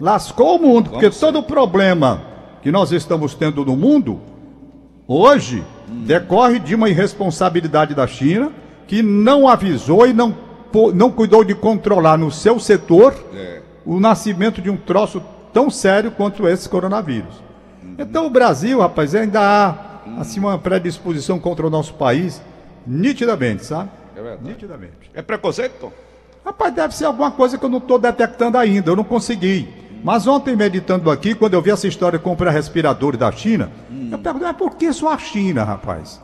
Lascou 0.00 0.56
o 0.56 0.62
mundo, 0.62 0.90
porque 0.90 1.06
Vamos 1.06 1.20
todo 1.20 1.38
o 1.38 1.42
problema 1.42 2.22
que 2.62 2.72
nós 2.72 2.90
estamos 2.92 3.34
tendo 3.34 3.64
no 3.64 3.76
mundo, 3.76 4.20
hoje, 5.06 5.62
decorre 6.06 6.58
de 6.58 6.74
uma 6.74 6.88
irresponsabilidade 6.88 7.94
da 7.94 8.06
China, 8.06 8.52
que 8.92 9.02
não 9.02 9.48
avisou 9.48 10.06
e 10.06 10.12
não, 10.12 10.36
não 10.94 11.10
cuidou 11.10 11.42
de 11.42 11.54
controlar 11.54 12.18
no 12.18 12.30
seu 12.30 12.60
setor 12.60 13.14
É. 13.34 13.62
o 13.86 13.98
nascimento 13.98 14.60
de 14.60 14.68
um 14.68 14.76
troço 14.76 15.22
tão 15.50 15.70
sério 15.70 16.10
quanto 16.10 16.46
esse 16.46 16.68
coronavírus. 16.68 17.42
Então 17.98 18.26
o 18.26 18.30
Brasil, 18.30 18.80
rapaz, 18.80 19.14
ainda 19.14 19.40
há 19.40 20.20
assim, 20.20 20.40
uma 20.40 20.58
predisposição 20.58 21.38
contra 21.38 21.66
o 21.66 21.70
nosso 21.70 21.94
país, 21.94 22.42
nitidamente, 22.86 23.64
sabe? 23.64 23.88
É 24.14 24.20
verdade. 24.20 24.46
Nitidamente. 24.46 25.10
É 25.14 25.22
preconceito, 25.22 25.72
Tom? 25.80 25.92
Rapaz, 26.44 26.74
deve 26.74 26.94
ser 26.94 27.06
alguma 27.06 27.30
coisa 27.30 27.56
que 27.56 27.64
eu 27.64 27.70
não 27.70 27.78
estou 27.78 27.98
detectando 27.98 28.58
ainda, 28.58 28.90
eu 28.90 28.96
não 28.96 29.04
consegui. 29.04 29.70
Mas 30.04 30.26
ontem, 30.26 30.54
meditando 30.54 31.10
aqui, 31.10 31.34
quando 31.34 31.54
eu 31.54 31.62
vi 31.62 31.70
essa 31.70 31.88
história 31.88 32.18
de 32.18 32.24
comprar 32.24 32.50
respiradores 32.50 33.18
da 33.18 33.32
China, 33.32 33.70
eu 34.10 34.18
perguntei, 34.18 34.48
mas 34.48 34.56
por 34.58 34.74
que 34.76 34.92
só 34.92 35.14
a 35.14 35.16
China, 35.18 35.64
rapaz? 35.64 36.20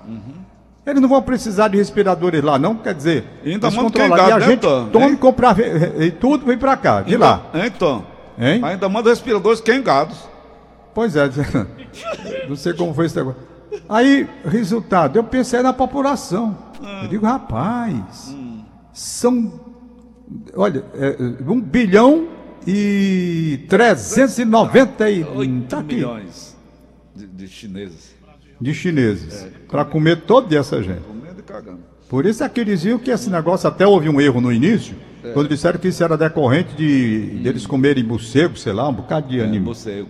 Eles 0.89 1.03
não 1.03 1.09
vão 1.09 1.21
precisar 1.21 1.69
de 1.69 1.77
respiradores 1.77 2.43
lá, 2.43 2.59
não? 2.59 2.75
Quer 2.75 2.95
dizer, 2.95 3.25
Ainda 3.45 3.71
quem 3.71 4.09
E 4.09 4.13
a 4.33 4.39
né, 4.39 4.47
gente 4.47 4.61
Tom? 4.61 4.89
toma 4.89 5.07
Hein? 5.07 5.13
e 5.13 5.17
comprar 5.19 5.57
e 6.01 6.11
tudo 6.11 6.47
vem 6.47 6.57
pra 6.57 6.79
cá, 6.79 7.03
de 7.03 7.15
lá. 7.15 7.51
Então. 7.55 8.07
Hein? 8.39 8.61
Ainda 8.65 8.89
manda 8.89 9.11
respiradores 9.11 9.61
quengados. 9.61 10.17
Pois 10.95 11.15
é, 11.15 11.29
não 12.49 12.57
sei 12.57 12.73
como 12.73 12.95
foi 12.95 13.05
esse 13.05 13.17
negócio. 13.17 13.43
Aí, 13.87 14.27
resultado, 14.47 15.19
eu 15.19 15.25
pensei 15.25 15.61
na 15.61 15.75
população. 15.75 16.57
Eu 17.03 17.09
digo, 17.09 17.27
rapaz, 17.27 18.35
são, 18.93 19.61
olha, 20.57 20.85
é, 20.95 21.17
um 21.47 21.61
bilhão 21.61 22.29
e 22.67 23.67
390 23.69 25.11
e, 25.11 25.23
8 25.23 25.67
tá 25.69 25.83
milhões 25.83 26.57
de, 27.15 27.27
de 27.27 27.47
chineses. 27.47 28.18
De 28.61 28.75
chineses 28.75 29.47
para 29.69 29.85
comer 29.85 30.23
toda 30.23 30.57
essa 30.57 30.83
gente. 30.83 31.01
Comendo 31.01 31.39
e 31.39 31.43
cagando. 31.43 31.79
Por 32.09 32.25
isso 32.27 32.43
é 32.43 32.49
que 32.49 32.65
diziam 32.65 32.99
que 32.99 33.11
esse 33.11 33.29
negócio 33.31 33.69
até 33.69 33.87
houve 33.87 34.09
um 34.09 34.21
erro 34.21 34.41
no 34.41 34.53
início, 34.53 34.97
É. 35.23 35.33
quando 35.33 35.49
disseram 35.49 35.79
que 35.79 35.89
isso 35.89 36.03
era 36.03 36.17
decorrente 36.17 36.75
de 36.75 37.41
deles 37.43 37.67
comerem 37.67 38.03
morcego, 38.05 38.57
sei 38.57 38.73
lá, 38.73 38.89
um 38.89 38.93
bocado 38.95 39.29
de 39.29 39.41
É, 39.41 39.45
animal. 39.45 39.67
morcego. 39.67 40.09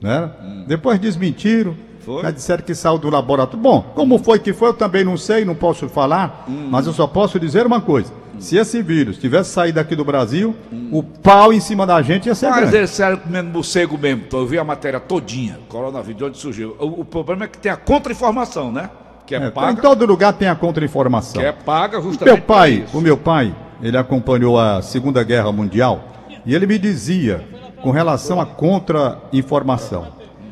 né? 0.00 0.30
Depois 0.66 0.98
desmentiram. 0.98 1.74
Foi? 2.00 2.22
Já 2.22 2.30
disseram 2.30 2.62
que 2.62 2.74
saiu 2.74 2.98
do 2.98 3.10
laboratório. 3.10 3.58
Bom, 3.60 3.82
como 3.94 4.18
foi 4.18 4.38
que 4.38 4.52
foi, 4.52 4.68
eu 4.68 4.74
também 4.74 5.04
não 5.04 5.16
sei, 5.16 5.44
não 5.44 5.54
posso 5.54 5.88
falar, 5.88 6.46
mas 6.70 6.86
eu 6.86 6.92
só 6.92 7.06
posso 7.06 7.38
dizer 7.40 7.66
uma 7.66 7.80
coisa. 7.80 8.12
Se 8.38 8.56
esse 8.56 8.82
vírus 8.82 9.18
tivesse 9.18 9.50
saído 9.50 9.80
aqui 9.80 9.96
do 9.96 10.04
Brasil, 10.04 10.54
o 10.92 11.02
pau 11.02 11.52
em 11.52 11.60
cima 11.60 11.86
da 11.86 12.00
gente 12.02 12.26
ia 12.26 12.34
ser 12.34 12.48
Mas 12.50 12.60
grande. 12.60 12.76
eles 12.76 12.90
saíram 12.90 13.18
comendo 13.18 13.50
morcego 13.50 13.98
mesmo. 13.98 14.22
Então, 14.26 14.40
eu 14.40 14.46
vi 14.46 14.58
a 14.58 14.64
matéria 14.64 15.00
todinha. 15.00 15.58
Coronavírus, 15.68 16.16
de 16.18 16.24
onde 16.24 16.38
surgiu. 16.38 16.76
O, 16.78 17.00
o 17.00 17.04
problema 17.04 17.44
é 17.44 17.48
que 17.48 17.58
tem 17.58 17.70
a 17.72 17.76
contra-informação, 17.76 18.70
né? 18.72 18.90
Que 19.26 19.34
é, 19.34 19.38
É, 19.38 19.50
paga. 19.50 19.72
em 19.72 19.76
todo 19.76 20.06
lugar 20.06 20.32
tem 20.32 20.48
a 20.48 20.54
contra-informação. 20.54 21.40
Que 21.40 21.46
é 21.48 21.52
paga 21.52 22.00
justamente 22.00 22.34
Meu 22.34 22.42
pai, 22.42 22.86
o 22.94 23.00
meu 23.00 23.16
pai, 23.16 23.54
ele 23.82 23.96
acompanhou 23.98 24.58
a 24.58 24.80
Segunda 24.82 25.22
Guerra 25.22 25.50
Mundial 25.52 26.04
e 26.46 26.54
ele 26.54 26.66
me 26.66 26.78
dizia 26.78 27.44
com 27.82 27.90
relação 27.90 28.40
à 28.40 28.46
contra-informação. 28.46 30.08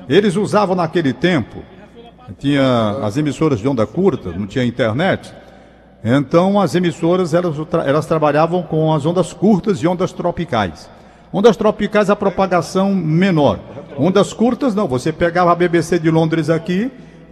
Eles 0.08 0.36
usavam 0.36 0.76
naquele 0.76 1.12
tempo, 1.12 1.62
tinha 2.38 2.98
as 3.02 3.16
emissoras 3.16 3.58
de 3.60 3.66
onda 3.68 3.86
curta, 3.86 4.30
não 4.32 4.46
tinha 4.46 4.64
internet, 4.64 5.32
então 6.08 6.60
as 6.60 6.74
emissoras 6.76 7.34
elas, 7.34 7.56
elas 7.84 8.06
trabalhavam 8.06 8.62
com 8.62 8.92
as 8.94 9.04
ondas 9.04 9.32
curtas 9.32 9.78
e 9.82 9.88
ondas 9.88 10.12
tropicais. 10.12 10.88
Ondas 11.32 11.56
tropicais 11.56 12.08
a 12.08 12.14
propagação 12.14 12.94
menor. 12.94 13.58
Ondas 13.98 14.32
curtas 14.32 14.72
não, 14.72 14.86
você 14.86 15.12
pegava 15.12 15.50
a 15.50 15.54
BBC 15.56 15.98
de 15.98 16.08
Londres 16.10 16.48
aqui 16.48 16.90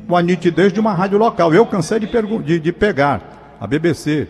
com 0.09 0.17
a 0.17 0.21
nitidez 0.23 0.73
de 0.73 0.81
uma 0.81 0.93
rádio 0.93 1.17
local. 1.19 1.55
Eu 1.55 1.65
cansei 1.65 2.01
de, 2.01 2.09
de- 2.45 2.59
de 2.59 2.73
pegar 2.73 3.57
a 3.61 3.67
BBC. 3.67 4.27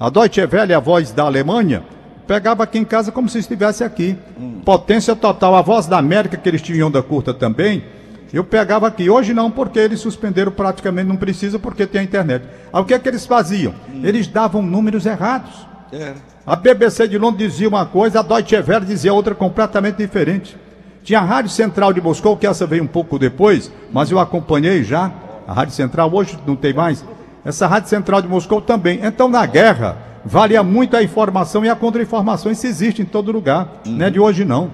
A 0.00 0.10
Deutsche 0.10 0.40
Welle, 0.44 0.74
a 0.74 0.80
voz 0.80 1.12
da 1.12 1.22
Alemanha, 1.22 1.84
pegava 2.26 2.64
aqui 2.64 2.78
em 2.78 2.84
casa 2.84 3.12
como 3.12 3.28
se 3.28 3.38
estivesse 3.38 3.84
aqui. 3.84 4.18
Potência 4.64 5.14
total, 5.14 5.54
a 5.54 5.62
voz 5.62 5.86
da 5.86 5.96
América, 5.98 6.36
que 6.36 6.48
eles 6.48 6.60
tinham 6.60 6.78
em 6.78 6.82
onda 6.82 7.00
curta 7.00 7.32
também, 7.32 7.84
eu 8.32 8.44
pegava 8.44 8.86
aqui. 8.86 9.08
Hoje 9.08 9.32
não, 9.32 9.50
porque 9.50 9.78
eles 9.78 10.00
suspenderam 10.00 10.50
praticamente, 10.50 11.08
não 11.08 11.16
precisa, 11.16 11.58
porque 11.58 11.86
tem 11.86 12.00
a 12.00 12.04
internet. 12.04 12.44
Aí 12.72 12.80
o 12.80 12.84
que 12.84 12.94
é 12.94 12.98
que 12.98 13.08
eles 13.08 13.26
faziam? 13.26 13.74
Eles 14.02 14.26
davam 14.26 14.62
números 14.62 15.06
errados. 15.06 15.66
É. 15.92 16.14
A 16.46 16.56
BBC 16.56 17.06
de 17.06 17.16
Londres 17.16 17.52
dizia 17.52 17.68
uma 17.68 17.86
coisa, 17.86 18.20
a 18.20 18.22
Deutsche 18.22 18.56
Welle 18.56 18.84
dizia 18.84 19.14
outra 19.14 19.34
completamente 19.34 19.96
diferente. 19.96 20.56
Tinha 21.02 21.20
a 21.20 21.22
Rádio 21.22 21.50
Central 21.50 21.92
de 21.92 22.00
Moscou, 22.00 22.36
que 22.36 22.46
essa 22.46 22.66
veio 22.66 22.82
um 22.82 22.88
pouco 22.88 23.18
depois, 23.18 23.70
mas 23.92 24.10
eu 24.10 24.18
acompanhei 24.18 24.82
já. 24.82 25.12
A 25.46 25.52
Rádio 25.52 25.74
Central 25.74 26.10
hoje 26.12 26.38
não 26.46 26.56
tem 26.56 26.72
mais. 26.72 27.04
Essa 27.44 27.66
Rádio 27.66 27.90
Central 27.90 28.22
de 28.22 28.28
Moscou 28.28 28.60
também. 28.60 29.00
Então, 29.02 29.28
na 29.28 29.44
guerra, 29.46 29.98
valia 30.24 30.62
muito 30.62 30.96
a 30.96 31.02
informação 31.02 31.64
e 31.64 31.68
a 31.68 31.76
contra-informação. 31.76 32.50
Isso 32.50 32.66
existe 32.66 33.02
em 33.02 33.04
todo 33.04 33.30
lugar. 33.30 33.82
Não 33.84 34.06
é 34.06 34.10
de 34.10 34.18
hoje, 34.18 34.44
não. 34.44 34.70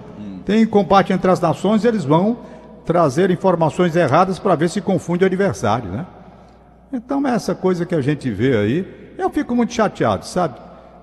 Tem 0.47 0.65
combate 0.65 1.13
entre 1.13 1.31
as 1.31 1.41
nações, 1.41 1.85
eles 1.85 2.05
vão 2.05 2.39
trazer 2.91 3.31
informações 3.31 3.95
erradas 3.95 4.41
para 4.41 4.57
ver 4.57 4.69
se 4.69 4.81
confunde 4.81 5.23
o 5.23 5.27
adversário, 5.29 5.93
né? 5.93 6.05
Então, 6.93 7.25
essa 7.25 7.55
coisa 7.55 7.87
que 7.87 7.95
a 7.95 8.01
gente 8.01 8.29
vê 8.29 8.57
aí, 8.57 9.15
eu 9.17 9.31
fico 9.31 9.55
muito 9.55 9.73
chateado, 9.73 10.27
sabe? 10.27 10.59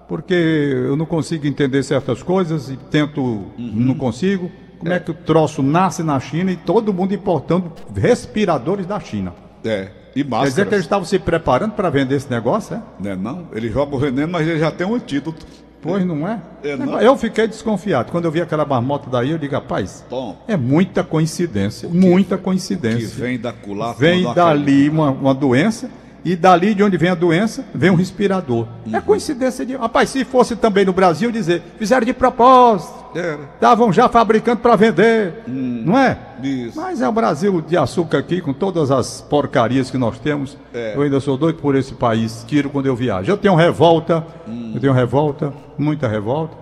Porque 0.06 0.34
eu 0.34 0.98
não 0.98 1.06
consigo 1.06 1.48
entender 1.48 1.82
certas 1.84 2.22
coisas 2.22 2.70
e 2.70 2.76
tento, 2.76 3.46
não 3.58 3.96
consigo. 3.96 4.52
Como 4.78 4.92
é. 4.92 5.00
que 5.00 5.12
o 5.12 5.14
troço 5.14 5.64
nasce 5.64 6.04
na 6.04 6.20
China 6.20 6.52
e 6.52 6.58
todo 6.58 6.94
mundo 6.94 7.14
importando 7.14 7.72
respiradores 7.96 8.86
da 8.86 9.00
China? 9.00 9.34
É. 9.64 9.90
E 10.14 10.24
Quer 10.24 10.24
dizer 10.24 10.24
que 10.24 10.30
máscaras. 10.30 10.72
eles 10.74 10.86
estavam 10.86 11.06
se 11.06 11.18
preparando 11.18 11.72
para 11.72 11.90
vender 11.90 12.16
esse 12.16 12.30
negócio, 12.30 12.76
é? 12.76 12.82
Né, 13.02 13.16
não? 13.16 13.48
Ele 13.54 13.70
joga 13.70 13.96
o 13.96 14.00
veneno, 14.00 14.30
mas 14.30 14.46
ele 14.46 14.60
já 14.60 14.72
tem 14.72 14.86
um 14.86 14.96
antídoto. 14.96 15.46
Pois 15.82 16.04
não 16.06 16.28
é? 16.28 16.40
É, 16.64 16.76
não. 16.76 16.86
Negócio- 16.86 17.06
Eu 17.06 17.18
fiquei 17.18 17.48
desconfiado. 17.48 18.12
Quando 18.12 18.26
eu 18.26 18.32
vi 18.32 18.42
aquela 18.42 18.66
marmota 18.66 19.10
daí, 19.10 19.32
eu 19.32 19.38
digo, 19.38 19.54
rapaz, 19.54 20.04
Tom. 20.10 20.36
é 20.48 20.58
muita 20.58 21.04
coincidência, 21.04 21.88
muita 21.88 22.36
Que 22.38 22.44
coincidência. 22.44 23.10
vem 23.24 23.40
da 23.40 23.54
culatra. 23.54 23.96
Vem 24.00 24.34
dali 24.34 24.90
uma, 24.90 25.12
uma 25.12 25.34
doença, 25.34 25.90
e 26.32 26.36
dali 26.36 26.74
de 26.76 26.84
onde 26.84 26.98
vem 26.98 27.10
a 27.10 27.16
doença, 27.16 27.64
vem 27.74 27.90
um 27.90 27.96
respirador. 27.96 28.68
Uhum. 28.86 28.96
É 28.96 29.00
coincidência 29.02 29.66
de. 29.66 29.76
Rapaz, 29.76 30.10
se 30.10 30.26
fosse 30.26 30.56
também 30.56 30.84
no 30.86 30.92
Brasil, 30.94 31.32
dizer, 31.32 31.62
fizeram 31.80 32.06
de 32.06 32.14
propósito, 32.14 32.94
Era. 33.18 33.40
estavam 33.56 33.92
já 33.94 34.10
fabricando 34.10 34.60
para 34.62 34.76
vender, 34.76 35.44
não 35.48 35.98
é? 35.98 36.18
Hum. 36.40 36.44
Isso. 36.44 36.80
Mas 36.80 37.02
é 37.02 37.08
o 37.08 37.12
Brasil 37.12 37.62
de 37.62 37.78
açúcar 37.78 38.18
aqui, 38.20 38.42
com 38.42 38.54
todas 38.54 38.92
as 38.92 39.22
porcarias 39.22 39.90
que 39.90 39.98
nós 39.98 40.20
temos. 40.20 40.58
É. 40.74 40.96
Eu 40.96 41.02
ainda 41.02 41.20
sou 41.20 41.38
doido 41.38 41.60
por 41.60 41.76
esse 41.76 41.94
país, 41.94 42.44
tiro 42.48 42.70
quando 42.70 42.86
eu 42.88 42.96
viajo. 42.96 43.32
Eu 43.32 43.38
tenho 43.38 43.56
revolta, 43.56 44.26
Hum. 44.48 44.74
eu 44.76 44.82
tenho 44.82 44.94
revolta, 44.94 45.54
muita 45.78 46.08
revolta. 46.08 46.56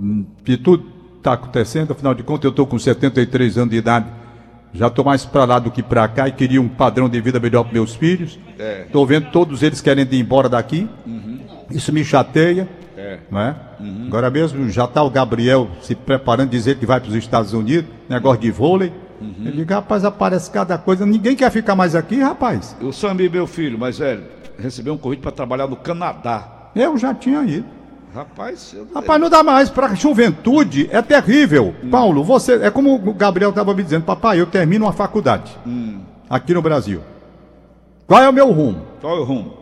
Hum, 0.00 0.24
De 0.42 0.56
tudo 0.56 0.84
está 1.18 1.34
acontecendo, 1.34 1.92
afinal 1.92 2.14
de 2.14 2.22
contas, 2.22 2.44
eu 2.44 2.50
estou 2.50 2.66
com 2.66 2.78
73 2.78 3.58
anos 3.58 3.70
de 3.70 3.76
idade. 3.76 4.06
Já 4.72 4.86
estou 4.86 5.04
mais 5.04 5.24
para 5.24 5.44
lá 5.44 5.58
do 5.58 5.70
que 5.70 5.82
para 5.82 6.06
cá 6.06 6.28
e 6.28 6.32
queria 6.32 6.60
um 6.60 6.68
padrão 6.68 7.08
de 7.08 7.20
vida 7.20 7.40
melhor 7.40 7.64
para 7.64 7.72
meus 7.72 7.94
filhos. 7.94 8.38
É. 8.58 8.82
Estou 8.86 9.04
vendo 9.04 9.30
todos 9.30 9.62
eles 9.62 9.80
querendo 9.80 10.12
ir 10.12 10.20
embora 10.20 10.48
daqui. 10.48 10.88
Isso 11.70 11.92
me 11.92 12.04
chateia. 12.04 12.68
É. 12.96 13.18
Não 13.30 13.40
é? 13.40 13.56
Agora 14.06 14.30
mesmo 14.30 14.68
já 14.68 14.84
está 14.84 15.02
o 15.02 15.10
Gabriel 15.10 15.68
se 15.80 15.94
preparando, 15.94 16.50
dizer 16.50 16.76
que 16.76 16.86
vai 16.86 17.00
para 17.00 17.08
os 17.08 17.14
Estados 17.14 17.52
Unidos, 17.52 17.90
negócio 18.08 18.40
de 18.40 18.50
vôlei. 18.50 18.92
Ele 19.20 19.52
diga, 19.52 19.76
rapaz, 19.76 20.04
aparece 20.04 20.50
cada 20.50 20.78
coisa. 20.78 21.04
Ninguém 21.04 21.36
quer 21.36 21.50
ficar 21.50 21.74
mais 21.74 21.94
aqui, 21.94 22.20
rapaz. 22.20 22.76
O 22.80 22.92
Sambi, 22.92 23.28
meu 23.28 23.46
filho, 23.46 23.78
mais 23.78 23.98
velho, 23.98 24.24
recebeu 24.58 24.94
um 24.94 24.98
convite 24.98 25.20
para 25.20 25.32
trabalhar 25.32 25.66
no 25.66 25.76
Canadá. 25.76 26.70
Eu 26.74 26.96
já 26.96 27.12
tinha 27.12 27.42
ido. 27.42 27.66
Rapaz, 28.14 28.74
eu... 28.76 28.88
Rapaz, 28.94 29.20
não 29.20 29.30
dá 29.30 29.42
mais. 29.42 29.70
Para 29.70 29.86
a 29.88 29.94
juventude 29.94 30.88
é 30.90 31.00
terrível. 31.00 31.74
Paulo, 31.90 32.24
você. 32.24 32.54
É 32.54 32.70
como 32.70 32.94
o 32.94 33.14
Gabriel 33.14 33.50
estava 33.50 33.72
me 33.74 33.82
dizendo, 33.82 34.04
papai, 34.04 34.40
eu 34.40 34.46
termino 34.46 34.84
uma 34.86 34.92
faculdade 34.92 35.52
aqui 36.28 36.52
no 36.52 36.60
Brasil. 36.62 37.00
Qual 38.06 38.20
é 38.22 38.28
o 38.28 38.32
meu 38.32 38.50
rumo? 38.50 38.82
qual 39.00 39.16
é 39.16 39.20
o 39.20 39.24
rumo? 39.24 39.60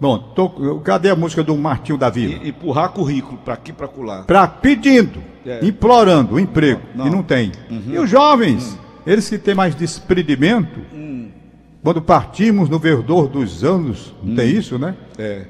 Bom, 0.00 0.18
tô- 0.18 0.80
cadê 0.80 1.10
a 1.10 1.16
música 1.16 1.42
do 1.44 1.56
Martinho 1.56 1.96
da 1.98 2.08
Vila? 2.10 2.40
E, 2.42 2.48
empurrar 2.48 2.88
currículo 2.90 3.38
para 3.44 3.54
aqui 3.54 3.72
para 3.72 3.86
colar. 3.86 4.24
Pra, 4.24 4.46
pedindo, 4.48 5.22
É. 5.46 5.64
implorando 5.64 6.34
o 6.34 6.40
emprego, 6.40 6.80
Não. 6.94 7.06
e 7.06 7.10
não 7.10 7.22
tem. 7.22 7.52
E 7.70 7.96
os 7.98 8.08
jovens, 8.10 8.76
eles 9.06 9.28
que 9.28 9.38
têm 9.38 9.54
mais 9.54 9.74
desprendimento, 9.76 10.80
quando 11.84 12.00
partimos 12.02 12.68
no 12.68 12.78
verdor 12.80 13.28
dos 13.28 13.62
anos, 13.64 14.12
não 14.22 14.34
tem 14.36 14.50
isso, 14.50 14.76
né? 14.78 14.94
É. 15.18 15.44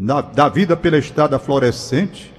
Na- 0.00 0.20
da 0.20 0.48
vida 0.48 0.76
pela 0.76 0.96
estrada 0.96 1.38
florescente, 1.40 2.32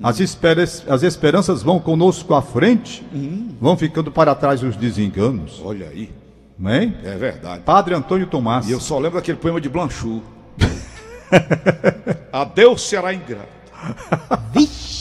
as, 0.00 0.20
espera- 0.20 0.62
as 0.62 1.02
esperanças 1.02 1.60
vão 1.60 1.80
conosco 1.80 2.32
à 2.34 2.40
frente, 2.40 3.04
vão 3.60 3.76
ficando 3.76 4.12
para 4.12 4.32
trás 4.34 4.62
os 4.62 4.76
desenganos, 4.76 5.60
Olha 5.64 5.88
aí, 5.88 6.10
não 6.56 6.70
é? 6.70 6.84
é 7.04 7.16
verdade. 7.16 7.62
Padre 7.64 7.94
Antônio 7.94 8.28
Tomás. 8.28 8.68
E 8.68 8.72
eu 8.72 8.78
só 8.80 8.96
lembro 8.98 9.18
daquele 9.18 9.38
poema 9.38 9.60
de 9.60 9.68
Blanchot. 9.68 10.22
Adeus, 12.32 12.88
Ceará 12.88 13.12
ingrato. 13.12 13.48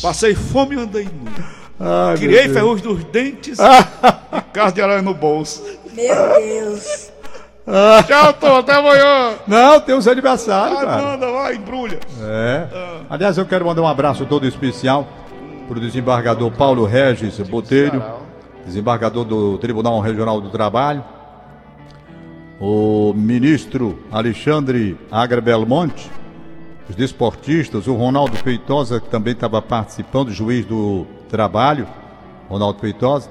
Passei 0.02 0.34
fome 0.36 0.76
e 0.76 0.80
andei 0.80 1.04
nu. 1.06 1.32
Ai, 1.80 2.18
Criei 2.18 2.50
ferrugem 2.50 2.86
nos 2.88 3.04
dentes 3.06 3.60
e 3.62 4.42
casa 4.52 4.74
de 4.74 4.82
aranha 4.82 5.02
no 5.04 5.14
bolso. 5.14 5.64
Meu 5.94 6.16
Deus. 6.42 7.12
Tchau, 8.08 8.34
Tom, 8.34 8.58
até 8.60 8.76
amanhã. 8.76 9.34
Não, 9.46 9.80
tem 9.82 9.94
uns 9.94 10.08
aniversários, 10.08 10.78
Vai, 10.78 10.86
cara. 10.86 11.02
manda, 11.02 11.32
vai, 11.32 11.56
embrulha. 11.56 12.00
É. 12.22 12.68
Aliás, 13.10 13.38
eu 13.38 13.46
quero 13.46 13.66
mandar 13.66 13.82
um 13.82 13.88
abraço 13.88 14.26
todo 14.26 14.48
especial 14.48 15.06
para 15.68 15.78
o 15.78 15.82
desembargador 15.82 16.50
Paulo 16.52 16.86
Regis 16.86 17.38
Botelho, 17.40 18.02
desembargador 18.66 19.26
do 19.26 19.58
Tribunal 19.58 20.00
Regional 20.00 20.40
do 20.40 20.50
Trabalho, 20.50 21.04
o 22.60 23.14
ministro 23.14 24.00
Alexandre 24.10 24.98
Agra 25.12 25.42
Belmonte, 25.42 26.10
os 26.90 26.96
desportistas, 26.96 27.86
o 27.86 27.94
Ronaldo 27.96 28.38
Feitosa, 28.38 29.02
que 29.02 29.10
também 29.10 29.34
estava 29.34 29.62
participando, 29.62 30.32
juiz 30.32 30.66
do 30.66 31.06
trabalho, 31.30 31.86
Ronaldo 32.48 32.80
Feitosa, 32.80 33.30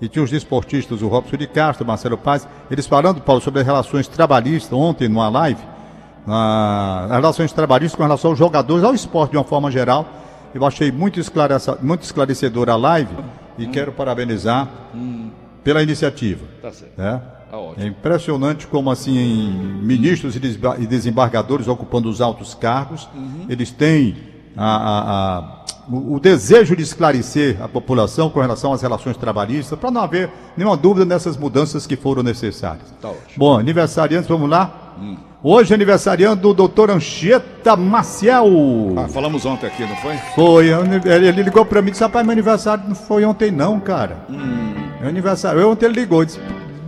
e 0.00 0.08
tinha 0.08 0.22
os 0.22 0.30
desportistas, 0.30 1.02
o 1.02 1.08
Robson 1.08 1.36
de 1.36 1.46
Castro, 1.46 1.86
Marcelo 1.86 2.18
Paz, 2.18 2.46
eles 2.70 2.86
falando, 2.86 3.20
Paulo, 3.20 3.40
sobre 3.40 3.60
as 3.60 3.66
relações 3.66 4.06
trabalhistas, 4.08 4.72
ontem 4.72 5.08
numa 5.08 5.28
live, 5.28 5.60
na, 6.26 7.04
as 7.06 7.10
relações 7.12 7.52
trabalhistas 7.52 7.96
com 7.96 8.02
relação 8.02 8.30
aos 8.30 8.38
jogadores, 8.38 8.84
ao 8.84 8.94
esporte 8.94 9.30
de 9.32 9.36
uma 9.36 9.44
forma 9.44 9.70
geral. 9.70 10.06
Eu 10.54 10.64
achei 10.64 10.90
muito, 10.90 11.20
esclarece- 11.20 11.76
muito 11.82 12.02
esclarecedora 12.02 12.72
a 12.72 12.76
live 12.76 13.14
e 13.58 13.66
quero 13.66 13.92
parabenizar 13.92 14.68
pela 15.62 15.82
iniciativa. 15.82 16.44
Tá 16.62 16.72
certo. 16.72 16.92
né? 16.96 17.20
Tá. 17.50 17.56
É 17.78 17.86
impressionante 17.86 18.66
como 18.66 18.90
assim 18.90 19.48
ministros 19.82 20.34
e 20.36 20.40
e 20.78 20.86
desembargadores 20.86 21.68
ocupando 21.68 22.08
os 22.08 22.20
altos 22.20 22.54
cargos, 22.54 23.08
eles 23.48 23.70
têm 23.70 24.16
a- 24.56 25.38
a- 25.38 25.56
o, 25.88 26.14
o 26.16 26.20
desejo 26.20 26.74
de 26.74 26.82
esclarecer 26.82 27.56
a 27.62 27.68
população 27.68 28.28
com 28.28 28.40
relação 28.40 28.72
às 28.72 28.82
relações 28.82 29.16
trabalhistas, 29.16 29.78
para 29.78 29.90
não 29.90 30.00
haver 30.02 30.28
nenhuma 30.56 30.76
dúvida 30.76 31.04
nessas 31.04 31.36
mudanças 31.36 31.86
que 31.86 31.96
foram 31.96 32.22
necessárias. 32.22 32.92
Tá 33.00 33.08
ótimo. 33.08 33.22
Bom, 33.36 33.58
aniversariantes, 33.58 34.28
vamos 34.28 34.48
lá. 34.50 34.82
Hoje 35.42 35.72
aniversariando 35.74 36.40
do 36.40 36.54
doutor 36.54 36.90
Anchieta 36.90 37.76
Maciel. 37.76 38.46
Ah, 38.96 39.06
falamos 39.08 39.44
ontem 39.46 39.66
aqui, 39.66 39.82
não 39.86 39.94
foi? 39.96 40.16
Foi, 40.34 40.66
ele 40.68 41.28
ele 41.28 41.42
ligou 41.42 41.64
pra 41.64 41.80
mim 41.82 41.88
e 41.88 41.90
disse, 41.92 42.02
rapaz, 42.02 42.24
meu 42.26 42.32
aniversário 42.32 42.82
não 42.88 42.94
foi 42.96 43.24
ontem 43.24 43.50
não, 43.52 43.78
cara. 43.78 44.16
Meu 44.28 45.08
aniversário, 45.08 45.60
eu 45.60 45.70
ontem 45.70 45.86
ele 45.86 45.94
ligou, 46.00 46.24
disse, 46.24 46.40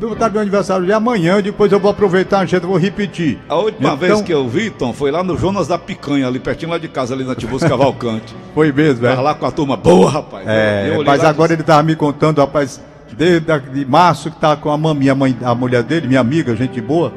botar 0.06 0.28
meu 0.30 0.40
aniversário 0.40 0.84
de 0.87 0.92
amanhã, 0.92 1.40
depois 1.42 1.72
eu 1.72 1.80
vou 1.80 1.90
aproveitar, 1.90 2.42
Anchieta, 2.42 2.66
vou 2.66 2.76
repetir. 2.76 3.38
A 3.48 3.56
última 3.56 3.88
Então- 3.88 3.96
vez 3.96 4.22
que 4.22 4.32
eu 4.32 4.48
vi, 4.48 4.70
Tom, 4.70 4.92
foi 4.92 5.11
lá 5.11 5.22
no 5.24 5.37
Jonas 5.37 5.66
da 5.66 5.76
Picanha, 5.78 6.26
ali 6.26 6.38
pertinho 6.38 6.70
lá 6.70 6.78
de 6.78 6.88
casa, 6.88 7.14
ali 7.14 7.24
na 7.24 7.34
Tibus 7.34 7.62
Cavalcante. 7.62 8.34
Foi 8.54 8.70
mesmo, 8.72 9.02
Tava 9.06 9.20
é? 9.20 9.24
lá 9.24 9.34
com 9.34 9.46
a 9.46 9.50
turma 9.50 9.76
boa, 9.76 10.11
rapaz. 10.11 10.44
É, 10.46 10.96
mas 11.04 11.24
agora 11.24 11.48
disse, 11.48 11.61
ele 11.61 11.62
tava 11.66 11.82
me 11.82 11.94
contando, 11.96 12.38
rapaz, 12.40 12.80
desde 13.16 13.50
a- 13.50 13.58
de 13.58 13.84
março 13.84 14.30
que 14.30 14.38
tá 14.40 14.56
com 14.56 14.70
a 14.70 14.76
mamãe, 14.76 15.08
a, 15.08 15.14
mãe, 15.14 15.37
a 15.42 15.54
mulher 15.54 15.82
dele, 15.82 16.06
minha 16.08 16.20
amiga, 16.20 16.54
gente 16.56 16.80
boa, 16.80 17.12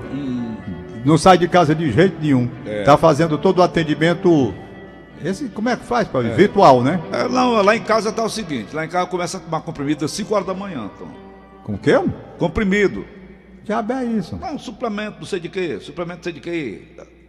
não 1.03 1.17
sai 1.17 1.37
de 1.37 1.47
casa 1.47 1.73
de 1.75 1.91
jeito 1.91 2.15
nenhum. 2.21 2.47
É. 2.65 2.83
Tá 2.83 2.95
fazendo 2.97 3.37
todo 3.37 3.59
o 3.59 3.63
atendimento, 3.63 4.53
esse, 5.23 5.45
como 5.49 5.69
é 5.69 5.75
que 5.75 5.85
faz, 5.85 6.07
pai? 6.07 6.23
Virtual, 6.29 6.81
né? 6.83 6.99
É, 7.11 7.27
não, 7.27 7.61
lá 7.61 7.75
em 7.75 7.81
casa 7.81 8.11
tá 8.11 8.23
o 8.23 8.29
seguinte, 8.29 8.75
lá 8.75 8.85
em 8.85 8.89
casa 8.89 9.05
começa 9.07 9.37
a 9.37 9.39
tomar 9.39 9.61
comprimido 9.61 10.05
às 10.05 10.11
5 10.11 10.33
horas 10.33 10.45
da 10.47 10.53
manhã, 10.53 10.89
Tom. 10.99 11.07
Com 11.63 11.73
o 11.73 11.77
quê? 11.77 11.93
Comprimido. 12.37 13.05
Diabo 13.63 13.93
é 13.93 14.05
isso? 14.05 14.35
Não, 14.37 14.57
suplemento, 14.57 15.19
não 15.19 15.25
sei 15.25 15.39
de 15.39 15.49
quê, 15.49 15.79
suplemento 15.79 16.17
não 16.17 16.23
sei 16.23 16.33
de 16.33 16.39
quê. 16.39 16.87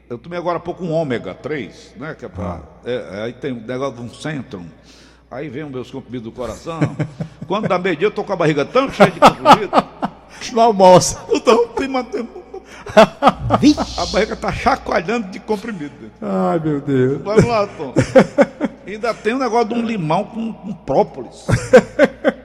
Eu 0.09 0.19
tomei 0.19 0.39
agora 0.39 0.59
há 0.59 0.61
pouco 0.61 0.85
um 0.85 0.93
ômega 0.93 1.35
3, 1.35 1.95
né? 1.97 2.15
Que 2.19 2.25
é 2.25 2.29
pra, 2.29 2.61
é, 2.85 2.93
é, 2.93 3.23
aí 3.23 3.33
tem 3.33 3.53
um 3.53 3.61
negócio 3.61 3.97
de 3.97 4.03
um 4.03 4.13
Centrum. 4.13 4.67
Aí 5.31 5.49
vem 5.49 5.65
os 5.65 5.71
meus 5.71 5.91
comprimidos 5.91 6.31
do 6.31 6.33
coração. 6.33 6.81
Quando 7.49 7.69
dá 7.69 7.79
meio 7.79 7.97
dia, 7.97 8.07
eu 8.09 8.11
tô 8.11 8.23
com 8.23 8.33
a 8.33 8.37
barriga 8.37 8.65
tão 8.65 8.91
cheia 8.91 9.11
de 9.11 9.21
comprimido. 9.21 9.73
Não 10.53 10.63
almoça. 10.63 11.25
Então, 11.31 11.69
tem 11.69 11.89
mantendo. 11.89 12.29
A 12.95 14.07
barriga 14.07 14.37
tá 14.37 14.53
chacoalhando 14.53 15.29
de 15.29 15.41
comprimido. 15.41 16.11
Ai, 16.21 16.59
meu 16.59 16.81
Deus. 16.81 17.23
Vamos 17.23 17.45
lá, 17.45 17.67
Tom. 17.67 17.95
Ainda 18.87 19.15
tem 19.15 19.35
um 19.35 19.39
negócio 19.39 19.69
de 19.69 19.75
um 19.75 19.83
limão 19.83 20.25
com, 20.25 20.53
com 20.53 20.75
própolis. 20.75 21.47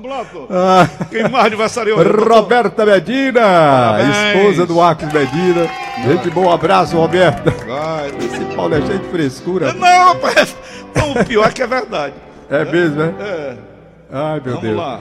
Uh, 0.00 0.02
vamos 0.02 0.10
lá, 0.10 0.24
Tom. 0.32 0.46
Quem 1.10 1.28
mais 1.28 1.46
aniversário 1.46 1.96
hoje? 1.98 2.10
Roberta 2.10 2.86
Medina, 2.86 3.40
Parabéns. 3.40 4.16
esposa 4.16 4.66
do 4.66 4.74
Marcos 4.76 5.12
Medina. 5.12 5.68
Gente, 6.04 6.30
bom 6.30 6.50
abraço, 6.50 6.96
Roberta. 6.96 7.50
Vai, 7.66 8.08
Esse 8.08 8.44
Paulo 8.56 8.74
é 8.74 8.80
cheio 8.82 8.98
de 8.98 9.08
frescura. 9.08 9.72
Não, 9.74 10.08
rapaz. 10.14 10.56
Não, 10.94 11.12
o 11.12 11.24
pior 11.24 11.48
é 11.48 11.52
que 11.52 11.62
é 11.62 11.66
verdade. 11.66 12.14
É 12.48 12.64
mesmo, 12.64 12.96
né? 12.96 13.14
É. 13.20 13.54
Ai, 14.12 14.40
meu 14.44 14.54
Vamos 14.54 14.60
Deus. 14.62 14.76
lá. 14.76 15.00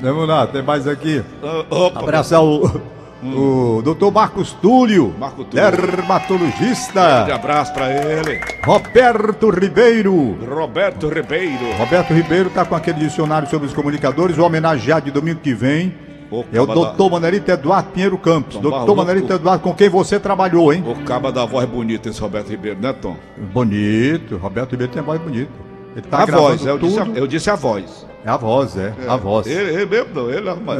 Vamos 0.00 0.28
lá, 0.28 0.46
tem 0.46 0.62
mais 0.62 0.86
aqui. 0.86 1.24
Ah, 1.42 1.64
Opa. 1.70 2.00
Abraçar 2.00 2.42
o, 2.42 2.80
o 3.24 3.80
doutor 3.82 4.12
Marcos 4.12 4.52
Túlio, 4.52 5.14
Marco 5.18 5.44
Túlio. 5.44 5.70
Grande 5.70 5.96
dermatologista. 5.96 7.34
abraço 7.34 7.72
pra 7.72 7.90
ele. 7.90 8.40
Roberto 8.64 9.50
Ribeiro. 9.50 10.36
Roberto 10.48 11.08
Ribeiro. 11.08 11.72
Roberto 11.78 12.12
Ribeiro 12.12 12.48
está 12.48 12.64
com 12.64 12.74
aquele 12.74 13.00
dicionário 13.00 13.48
sobre 13.48 13.66
os 13.66 13.72
comunicadores. 13.74 14.36
O 14.38 14.44
homenageado 14.44 15.06
de 15.06 15.10
domingo 15.10 15.40
que 15.40 15.54
vem 15.54 15.94
O 16.30 16.44
é 16.52 16.60
o 16.60 16.66
caba 16.66 16.80
da- 16.80 16.88
doutor 16.88 17.10
Manelito 17.10 17.50
Eduardo 17.50 17.90
Pinheiro 17.90 18.18
Campos. 18.18 18.54
Tom 18.56 18.60
Doutor. 18.62 18.96
Manelito 18.96 19.32
Eduardo, 19.32 19.62
com 19.62 19.74
quem 19.74 19.88
você 19.88 20.18
trabalhou, 20.20 20.72
hein? 20.72 20.84
O 20.86 20.94
caba 21.04 21.30
da 21.32 21.44
voz 21.44 21.66
bonita, 21.68 22.08
esse 22.08 22.20
Roberto 22.20 22.48
Ribeiro, 22.50 22.78
né, 22.80 22.92
Tom? 22.92 23.16
Bonito. 23.52 24.36
Roberto 24.36 24.72
Ribeiro 24.72 24.92
tem 24.92 25.00
a 25.02 25.04
voz 25.04 25.20
bonita. 25.20 25.50
Ele 25.96 26.02
tá 26.06 26.22
a 26.22 26.26
voz, 26.26 26.66
eu 26.66 26.76
disse 26.78 26.98
a, 26.98 27.06
eu 27.14 27.26
disse 27.26 27.50
a 27.50 27.54
voz. 27.54 28.06
É 28.24 28.30
a 28.30 28.36
voz, 28.36 28.76
é. 28.76 28.92
A 29.06 29.16
voz. 29.16 29.46
Ele, 29.46 29.70
ele 29.74 29.86
mesmo 29.86 30.08
não, 30.14 30.30
ele 30.30 30.48
arruma. 30.48 30.78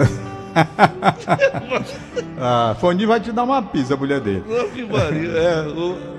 A 2.41 2.75
Foni 2.81 3.07
vai 3.07 3.21
te 3.21 3.31
dar 3.33 3.45
uma 3.45 3.63
pisa, 3.63 3.95
a 3.95 3.97
mulher 3.97 4.21
dele. 4.21 4.43
É, 4.49 5.65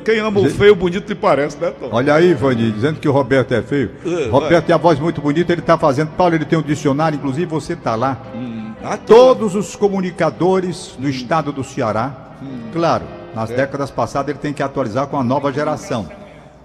quem 0.03 0.19
ama 0.19 0.39
o 0.39 0.49
feio, 0.49 0.75
bonito 0.75 1.07
lhe 1.09 1.15
parece, 1.15 1.57
né, 1.57 1.71
Tom? 1.71 1.89
Olha 1.91 2.13
aí, 2.15 2.33
Vani, 2.33 2.71
dizendo 2.71 2.99
que 2.99 3.07
o 3.07 3.11
Roberto 3.11 3.53
é 3.53 3.61
feio. 3.61 3.91
É, 4.05 4.29
Roberto 4.29 4.65
tem 4.65 4.73
a 4.75 4.77
voz 4.77 4.99
muito 4.99 5.21
bonita, 5.21 5.51
ele 5.51 5.61
tá 5.61 5.77
fazendo. 5.77 6.09
Paulo, 6.11 6.35
ele 6.35 6.45
tem 6.45 6.57
um 6.57 6.61
dicionário, 6.61 7.17
inclusive 7.17 7.45
você 7.45 7.75
tá 7.75 7.95
lá. 7.95 8.17
Ah, 8.83 8.97
Tom, 8.97 9.13
Todos 9.15 9.55
os 9.55 9.75
comunicadores 9.75 10.95
do 10.97 11.09
estado 11.09 11.51
do 11.51 11.63
Ceará, 11.63 12.11
claro, 12.71 13.03
nas 13.33 13.49
É. 13.51 13.55
décadas 13.55 13.91
passadas 13.91 14.29
ele 14.29 14.39
tem 14.39 14.53
que 14.53 14.63
atualizar 14.63 15.07
com 15.07 15.17
a 15.19 15.23
nova 15.23 15.51
geração. 15.51 16.07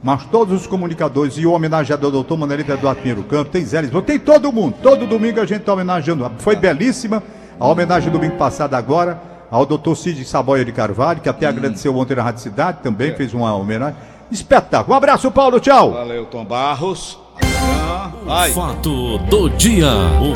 Mas 0.03 0.25
todos 0.27 0.63
os 0.63 0.67
comunicadores 0.67 1.35
e 1.37 1.45
o 1.45 1.53
homenageador 1.53 2.11
doutor 2.11 2.39
Manelito 2.39 2.73
Eduardo 2.73 3.01
Pinheiro 3.03 3.23
Campos, 3.25 3.53
tem 3.53 3.65
Zé 3.65 3.83
Lisboa, 3.83 4.03
tem 4.03 4.19
todo 4.19 4.51
mundo. 4.51 4.75
Todo 4.83 5.07
domingo 5.07 5.41
a 5.41 5.45
gente 5.45 5.61
está 5.61 5.75
homenageando. 5.75 6.31
Foi 6.39 6.57
belíssima 6.57 7.23
a 7.61 7.69
homenagem 7.69 8.11
domingo 8.11 8.37
passado 8.37 8.75
agora 8.75 9.21
ao 9.51 9.67
doutor 9.67 9.95
Cid 9.95 10.25
Saboia 10.25 10.65
de 10.65 10.73
Carvalho, 10.73 11.21
que 11.21 11.29
até 11.29 11.47
agradeceu 11.47 11.95
ontem 11.97 12.15
na 12.15 12.23
Rádio 12.23 12.41
Cidade, 12.41 12.79
também 12.83 13.15
fez 13.15 13.35
uma 13.35 13.55
homenagem. 13.55 13.97
Espetáculo. 14.31 14.95
Um 14.95 14.97
abraço, 14.97 15.31
Paulo. 15.31 15.61
Tchau. 15.61 15.93
Valeu, 15.93 16.25
Tom 16.27 16.45
Barros. 16.45 17.19
Amanhã. 17.43 18.13
Ai. 18.29 18.53
Fato 18.53 19.19
do 19.19 19.51
dia. 19.51 19.91
O 20.23 20.35